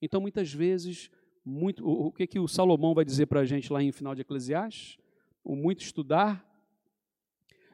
Então, 0.00 0.20
muitas 0.20 0.52
vezes, 0.52 1.10
muito, 1.44 1.84
o, 1.84 2.12
que, 2.12 2.24
que 2.24 2.38
o 2.38 2.46
Salomão 2.46 2.94
vai 2.94 3.04
dizer 3.04 3.26
para 3.26 3.40
a 3.40 3.44
gente 3.44 3.72
lá 3.72 3.82
em 3.82 3.90
final 3.90 4.14
de 4.14 4.20
Eclesiastes? 4.20 4.96
O 5.42 5.56
muito 5.56 5.82
estudar 5.82 6.46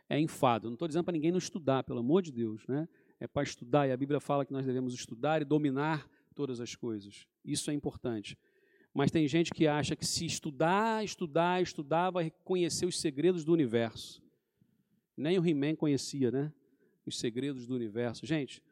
é 0.09 0.19
enfado. 0.19 0.69
Não 0.69 0.75
estou 0.75 0.89
dizendo 0.89 1.05
para 1.05 1.13
ninguém 1.13 1.31
não 1.31 1.39
estudar, 1.39 1.85
pelo 1.85 1.99
amor 1.99 2.23
de 2.23 2.33
Deus, 2.33 2.67
né? 2.67 2.89
É 3.21 3.27
para 3.27 3.43
estudar, 3.43 3.87
e 3.87 3.93
a 3.93 3.97
Bíblia 3.97 4.21
fala 4.21 4.47
que 4.47 4.53
nós 4.55 4.65
devemos 4.65 4.95
estudar 4.95 5.43
e 5.43 5.45
dominar 5.45 6.09
todas 6.35 6.63
as 6.63 6.75
coisas. 6.75 7.27
Isso 7.45 7.71
é 7.71 7.75
importante. 7.75 8.39
Mas 8.95 9.11
tem 9.11 9.29
gente 9.29 9.51
que 9.51 9.67
acha 9.67 9.95
que 9.95 10.07
se 10.07 10.25
estudar, 10.25 11.05
estudar, 11.05 11.63
estudar, 11.63 12.09
vai 12.09 12.33
conhecer 12.43 12.87
os 12.87 12.99
segredos 12.99 13.45
do 13.45 13.53
universo. 13.53 14.23
Nem 15.15 15.39
o 15.39 15.47
He-Man 15.47 15.77
conhecia, 15.77 16.31
né? 16.31 16.51
Os 17.07 17.19
segredos 17.19 17.67
do 17.67 17.75
universo. 17.75 18.25
Gente, 18.27 18.63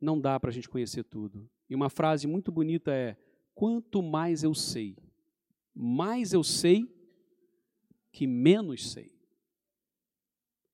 não 0.00 0.20
dá 0.20 0.38
para 0.38 0.50
a 0.50 0.52
gente 0.52 0.68
conhecer 0.68 1.04
tudo. 1.04 1.48
E 1.68 1.74
uma 1.74 1.88
frase 1.88 2.26
muito 2.26 2.50
bonita 2.50 2.92
é: 2.92 3.16
quanto 3.54 4.02
mais 4.02 4.42
eu 4.42 4.54
sei, 4.54 4.96
mais 5.74 6.32
eu 6.32 6.42
sei 6.42 6.88
que 8.12 8.26
menos 8.26 8.92
sei. 8.92 9.12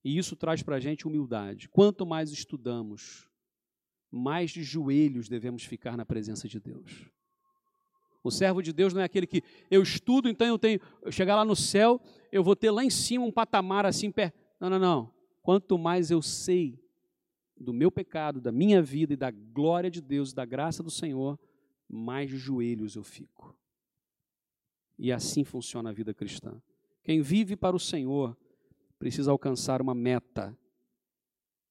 E 0.05 0.17
isso 0.17 0.35
traz 0.35 0.63
para 0.63 0.77
a 0.77 0.81
gente 0.81 1.07
humildade. 1.07 1.69
Quanto 1.69 2.07
mais 2.07 2.31
estudamos, 2.31 3.29
mais 4.11 4.51
de 4.51 4.63
joelhos 4.63 5.29
devemos 5.29 5.63
ficar 5.65 5.97
na 5.97 6.07
presença 6.07 6.49
de 6.49 6.59
Deus. 6.59 7.11
O 8.23 8.31
servo 8.31 8.63
de 8.63 8.73
Deus 8.73 8.93
não 8.93 9.01
é 9.01 9.05
aquele 9.05 9.27
que 9.27 9.43
eu 9.71 9.83
estudo, 9.83 10.29
então 10.29 10.47
eu 10.47 10.59
tenho, 10.59 10.81
eu 11.03 11.11
chegar 11.11 11.37
lá 11.37 11.45
no 11.45 11.57
céu, 11.57 12.01
eu 12.31 12.43
vou 12.43 12.55
ter 12.55 12.71
lá 12.71 12.85
em 12.85 12.91
cima 12.91 13.25
um 13.25 13.33
patamar 13.33 13.87
assim 13.87 14.11
perto. 14.11 14.39
Não, 14.59 14.69
não, 14.69 14.79
não. 14.79 15.20
Quanto 15.51 15.77
mais 15.77 16.13
eu 16.13 16.23
sei 16.23 16.81
do 17.59 17.73
meu 17.73 17.91
pecado, 17.91 18.41
da 18.41 18.53
minha 18.53 18.81
vida 18.81 19.15
e 19.15 19.17
da 19.17 19.33
glória 19.33 19.91
de 19.91 20.01
Deus, 20.01 20.33
da 20.33 20.45
graça 20.45 20.81
do 20.81 20.93
Senhor, 20.93 21.37
mais 21.89 22.31
joelhos 22.31 22.95
eu 22.95 23.03
fico. 23.03 23.59
E 24.97 25.11
assim 25.11 25.43
funciona 25.43 25.91
a 25.91 25.93
vida 25.93 26.14
cristã. 26.14 26.62
Quem 27.03 27.20
vive 27.20 27.57
para 27.57 27.74
o 27.74 27.81
Senhor 27.81 28.39
precisa 28.97 29.33
alcançar 29.33 29.83
uma 29.83 29.93
meta. 29.93 30.57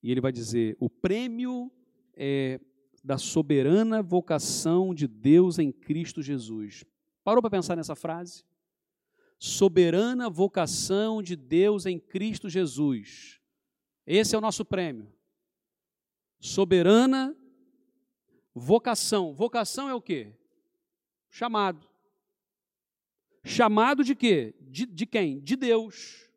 E 0.04 0.12
ele 0.12 0.20
vai 0.20 0.34
dizer: 0.34 0.76
o 0.78 0.90
prêmio 0.90 1.72
é 2.16 2.60
da 3.02 3.18
soberana 3.18 4.04
vocação 4.04 4.94
de 4.94 5.08
Deus 5.08 5.58
em 5.58 5.72
Cristo 5.72 6.22
Jesus. 6.22 6.84
Parou 7.24 7.42
para 7.42 7.52
pensar 7.52 7.78
nessa 7.78 7.96
frase? 7.96 8.44
Soberana 9.38 10.30
vocação 10.30 11.24
de 11.24 11.38
Deus 11.38 11.86
em 11.86 11.98
Cristo 11.98 12.50
Jesus. 12.50 13.39
Esse 14.12 14.34
é 14.34 14.38
o 14.40 14.42
nosso 14.42 14.66
prêmio. 14.66 15.08
Soberana 16.40 17.38
vocação. 18.56 19.36
Vocação 19.36 19.88
é 19.88 19.94
o 19.94 20.02
quê? 20.02 20.34
Chamado. 21.30 21.88
Chamado 23.44 24.04
de 24.04 24.16
quê? 24.16 24.56
De, 24.62 24.88
de 24.88 25.06
quem? 25.06 25.40
De 25.40 25.56
Deus. 25.56 26.28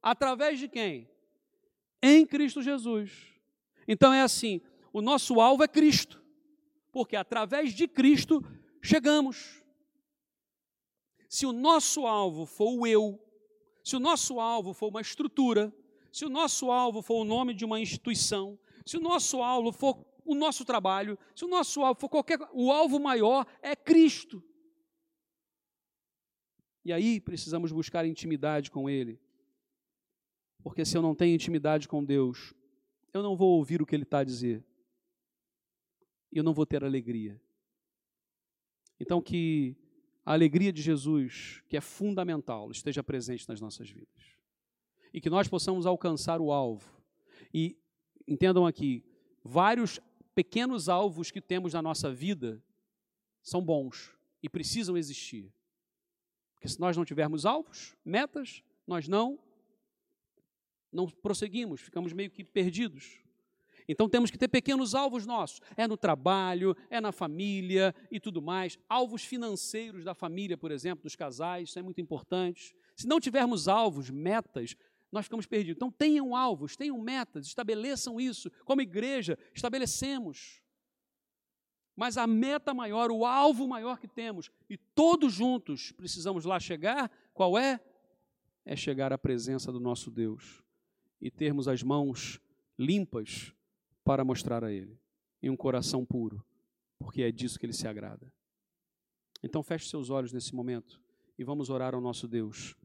Através 0.00 0.60
de 0.60 0.68
quem? 0.68 1.10
Em 2.00 2.24
Cristo 2.24 2.62
Jesus. 2.62 3.26
Então 3.88 4.14
é 4.14 4.22
assim: 4.22 4.60
o 4.92 5.02
nosso 5.02 5.40
alvo 5.40 5.64
é 5.64 5.68
Cristo, 5.68 6.22
porque 6.92 7.16
através 7.16 7.74
de 7.74 7.88
Cristo 7.88 8.40
chegamos. 8.80 9.64
Se 11.28 11.44
o 11.44 11.52
nosso 11.52 12.06
alvo 12.06 12.46
for 12.46 12.72
o 12.78 12.86
eu, 12.86 13.20
se 13.82 13.96
o 13.96 14.00
nosso 14.00 14.38
alvo 14.38 14.72
for 14.72 14.90
uma 14.90 15.00
estrutura, 15.00 15.74
se 16.12 16.24
o 16.24 16.28
nosso 16.28 16.70
alvo 16.70 17.02
for 17.02 17.22
o 17.22 17.24
nome 17.24 17.54
de 17.54 17.64
uma 17.64 17.80
instituição, 17.80 18.58
se 18.84 18.96
o 18.96 19.00
nosso 19.00 19.42
alvo 19.42 19.72
for 19.72 20.04
o 20.24 20.34
nosso 20.34 20.64
trabalho, 20.64 21.18
se 21.34 21.44
o 21.44 21.48
nosso 21.48 21.82
alvo 21.82 22.00
for 22.00 22.08
qualquer. 22.08 22.38
O 22.52 22.72
alvo 22.72 22.98
maior 22.98 23.46
é 23.62 23.76
Cristo. 23.76 24.42
E 26.84 26.92
aí 26.92 27.20
precisamos 27.20 27.72
buscar 27.72 28.04
intimidade 28.04 28.70
com 28.70 28.90
Ele. 28.90 29.20
Porque 30.62 30.84
se 30.84 30.96
eu 30.96 31.02
não 31.02 31.14
tenho 31.14 31.34
intimidade 31.34 31.88
com 31.88 32.04
Deus, 32.04 32.52
eu 33.12 33.22
não 33.22 33.36
vou 33.36 33.56
ouvir 33.56 33.80
o 33.80 33.86
que 33.86 33.94
Ele 33.94 34.02
está 34.02 34.18
a 34.18 34.24
dizer. 34.24 34.64
E 36.32 36.38
eu 36.38 36.44
não 36.44 36.52
vou 36.52 36.66
ter 36.66 36.84
alegria. 36.84 37.40
Então, 38.98 39.22
que 39.22 39.76
a 40.24 40.32
alegria 40.32 40.72
de 40.72 40.82
Jesus, 40.82 41.62
que 41.68 41.76
é 41.76 41.80
fundamental, 41.80 42.70
esteja 42.70 43.02
presente 43.02 43.48
nas 43.48 43.60
nossas 43.60 43.88
vidas. 43.88 44.35
E 45.12 45.20
que 45.20 45.30
nós 45.30 45.48
possamos 45.48 45.86
alcançar 45.86 46.40
o 46.40 46.52
alvo. 46.52 47.00
E 47.52 47.76
entendam 48.26 48.66
aqui, 48.66 49.04
vários 49.42 50.00
pequenos 50.34 50.88
alvos 50.88 51.30
que 51.30 51.40
temos 51.40 51.72
na 51.72 51.82
nossa 51.82 52.12
vida 52.12 52.62
são 53.42 53.62
bons 53.62 54.12
e 54.42 54.48
precisam 54.48 54.96
existir. 54.96 55.52
Porque 56.54 56.68
se 56.68 56.80
nós 56.80 56.96
não 56.96 57.04
tivermos 57.04 57.46
alvos, 57.46 57.96
metas, 58.04 58.62
nós 58.86 59.08
não 59.08 59.38
não 60.92 61.06
prosseguimos, 61.06 61.80
ficamos 61.80 62.12
meio 62.12 62.30
que 62.30 62.42
perdidos. 62.42 63.20
Então 63.88 64.08
temos 64.08 64.30
que 64.30 64.38
ter 64.38 64.48
pequenos 64.48 64.94
alvos 64.94 65.26
nossos. 65.26 65.60
É 65.76 65.86
no 65.86 65.96
trabalho, 65.96 66.76
é 66.90 67.00
na 67.00 67.12
família 67.12 67.94
e 68.10 68.18
tudo 68.18 68.42
mais. 68.42 68.78
Alvos 68.88 69.22
financeiros 69.22 70.04
da 70.04 70.14
família, 70.14 70.56
por 70.56 70.70
exemplo, 70.70 71.04
dos 71.04 71.14
casais, 71.14 71.68
isso 71.68 71.78
é 71.78 71.82
muito 71.82 72.00
importante. 72.00 72.74
Se 72.96 73.06
não 73.06 73.20
tivermos 73.20 73.68
alvos, 73.68 74.10
metas, 74.10 74.74
nós 75.16 75.26
ficamos 75.26 75.46
perdidos. 75.46 75.76
Então 75.76 75.90
tenham 75.90 76.36
alvos, 76.36 76.76
tenham 76.76 77.00
metas, 77.00 77.46
estabeleçam 77.46 78.20
isso. 78.20 78.50
Como 78.64 78.82
igreja, 78.82 79.38
estabelecemos. 79.54 80.62
Mas 81.96 82.18
a 82.18 82.26
meta 82.26 82.74
maior, 82.74 83.10
o 83.10 83.24
alvo 83.24 83.66
maior 83.66 83.98
que 83.98 84.06
temos, 84.06 84.50
e 84.68 84.76
todos 84.76 85.32
juntos 85.32 85.92
precisamos 85.92 86.44
lá 86.44 86.60
chegar, 86.60 87.10
qual 87.32 87.58
é? 87.58 87.80
É 88.64 88.76
chegar 88.76 89.12
à 89.12 89.18
presença 89.18 89.72
do 89.72 89.80
nosso 89.80 90.10
Deus 90.10 90.62
e 91.20 91.30
termos 91.30 91.66
as 91.66 91.82
mãos 91.82 92.38
limpas 92.78 93.54
para 94.04 94.24
mostrar 94.24 94.62
a 94.62 94.70
Ele, 94.70 95.00
e 95.42 95.48
um 95.48 95.56
coração 95.56 96.04
puro, 96.04 96.44
porque 96.98 97.22
é 97.22 97.32
disso 97.32 97.58
que 97.58 97.64
Ele 97.64 97.72
se 97.72 97.88
agrada. 97.88 98.30
Então 99.42 99.62
feche 99.62 99.88
seus 99.88 100.10
olhos 100.10 100.32
nesse 100.32 100.54
momento 100.54 101.00
e 101.38 101.44
vamos 101.44 101.70
orar 101.70 101.94
ao 101.94 102.00
nosso 102.00 102.28
Deus 102.28 102.76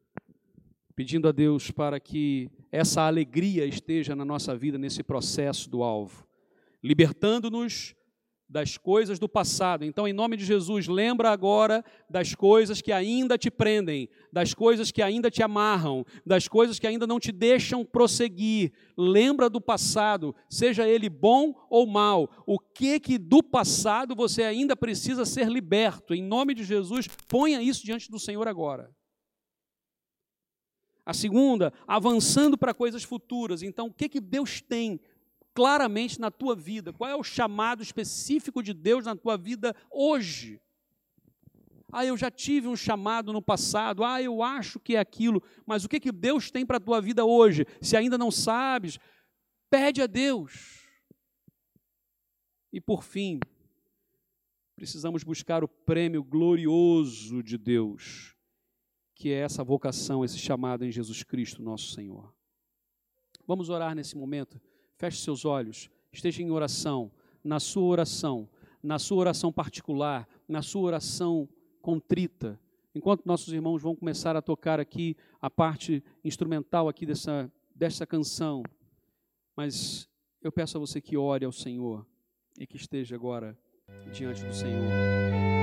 pedindo 0.94 1.28
a 1.28 1.32
Deus 1.32 1.70
para 1.70 1.98
que 1.98 2.50
essa 2.70 3.02
alegria 3.02 3.64
esteja 3.64 4.14
na 4.14 4.24
nossa 4.24 4.56
vida 4.56 4.78
nesse 4.78 5.02
processo 5.02 5.68
do 5.68 5.82
alvo, 5.82 6.26
libertando-nos 6.82 7.94
das 8.52 8.76
coisas 8.76 9.18
do 9.18 9.26
passado. 9.26 9.82
Então, 9.82 10.06
em 10.06 10.12
nome 10.12 10.36
de 10.36 10.44
Jesus, 10.44 10.86
lembra 10.86 11.30
agora 11.30 11.82
das 12.08 12.34
coisas 12.34 12.82
que 12.82 12.92
ainda 12.92 13.38
te 13.38 13.50
prendem, 13.50 14.10
das 14.30 14.52
coisas 14.52 14.90
que 14.90 15.00
ainda 15.00 15.30
te 15.30 15.42
amarram, 15.42 16.04
das 16.24 16.46
coisas 16.48 16.78
que 16.78 16.86
ainda 16.86 17.06
não 17.06 17.18
te 17.18 17.32
deixam 17.32 17.82
prosseguir. 17.82 18.70
Lembra 18.94 19.48
do 19.48 19.58
passado, 19.58 20.34
seja 20.50 20.86
ele 20.86 21.08
bom 21.08 21.54
ou 21.70 21.86
mal. 21.86 22.30
O 22.46 22.58
que 22.58 23.00
que 23.00 23.16
do 23.16 23.42
passado 23.42 24.14
você 24.14 24.42
ainda 24.42 24.76
precisa 24.76 25.24
ser 25.24 25.48
liberto? 25.48 26.14
Em 26.14 26.22
nome 26.22 26.54
de 26.54 26.62
Jesus, 26.62 27.08
ponha 27.26 27.62
isso 27.62 27.82
diante 27.82 28.10
do 28.10 28.18
Senhor 28.18 28.46
agora. 28.46 28.90
A 31.04 31.12
segunda, 31.12 31.72
avançando 31.86 32.56
para 32.56 32.72
coisas 32.72 33.02
futuras. 33.02 33.62
Então, 33.62 33.88
o 33.88 33.92
que, 33.92 34.08
que 34.08 34.20
Deus 34.20 34.60
tem 34.60 35.00
claramente 35.52 36.20
na 36.20 36.30
tua 36.30 36.54
vida? 36.54 36.92
Qual 36.92 37.10
é 37.10 37.16
o 37.16 37.24
chamado 37.24 37.82
específico 37.82 38.62
de 38.62 38.72
Deus 38.72 39.04
na 39.04 39.16
tua 39.16 39.36
vida 39.36 39.74
hoje? 39.90 40.60
Ah, 41.90 42.06
eu 42.06 42.16
já 42.16 42.30
tive 42.30 42.68
um 42.68 42.76
chamado 42.76 43.32
no 43.32 43.42
passado. 43.42 44.04
Ah, 44.04 44.22
eu 44.22 44.42
acho 44.42 44.80
que 44.80 44.96
é 44.96 45.00
aquilo. 45.00 45.42
Mas 45.66 45.84
o 45.84 45.88
que, 45.88 46.00
que 46.00 46.12
Deus 46.12 46.50
tem 46.50 46.64
para 46.64 46.78
a 46.78 46.80
tua 46.80 47.00
vida 47.00 47.24
hoje? 47.24 47.66
Se 47.80 47.96
ainda 47.96 48.16
não 48.16 48.30
sabes, 48.30 48.98
pede 49.68 50.00
a 50.00 50.06
Deus. 50.06 50.88
E 52.72 52.80
por 52.80 53.02
fim, 53.02 53.38
precisamos 54.74 55.22
buscar 55.22 55.62
o 55.62 55.68
prêmio 55.68 56.24
glorioso 56.24 57.42
de 57.42 57.58
Deus 57.58 58.31
que 59.22 59.30
é 59.30 59.38
essa 59.38 59.62
vocação, 59.62 60.24
esse 60.24 60.36
chamado 60.36 60.84
em 60.84 60.90
Jesus 60.90 61.22
Cristo, 61.22 61.62
nosso 61.62 61.92
Senhor. 61.92 62.34
Vamos 63.46 63.68
orar 63.68 63.94
nesse 63.94 64.16
momento. 64.16 64.60
Feche 64.96 65.18
seus 65.18 65.44
olhos, 65.44 65.88
esteja 66.12 66.42
em 66.42 66.50
oração, 66.50 67.08
na 67.44 67.60
sua 67.60 67.84
oração, 67.84 68.48
na 68.82 68.98
sua 68.98 69.18
oração 69.18 69.52
particular, 69.52 70.28
na 70.48 70.60
sua 70.60 70.82
oração 70.82 71.48
contrita. 71.80 72.58
Enquanto 72.92 73.24
nossos 73.24 73.52
irmãos 73.52 73.80
vão 73.80 73.94
começar 73.94 74.34
a 74.34 74.42
tocar 74.42 74.80
aqui 74.80 75.16
a 75.40 75.48
parte 75.48 76.02
instrumental 76.24 76.88
aqui 76.88 77.06
dessa, 77.06 77.48
dessa 77.72 78.04
canção, 78.04 78.64
mas 79.54 80.08
eu 80.42 80.50
peço 80.50 80.76
a 80.78 80.80
você 80.80 81.00
que 81.00 81.16
ore 81.16 81.44
ao 81.44 81.52
Senhor 81.52 82.04
e 82.58 82.66
que 82.66 82.76
esteja 82.76 83.14
agora 83.14 83.56
diante 84.10 84.44
do 84.44 84.52
Senhor. 84.52 85.61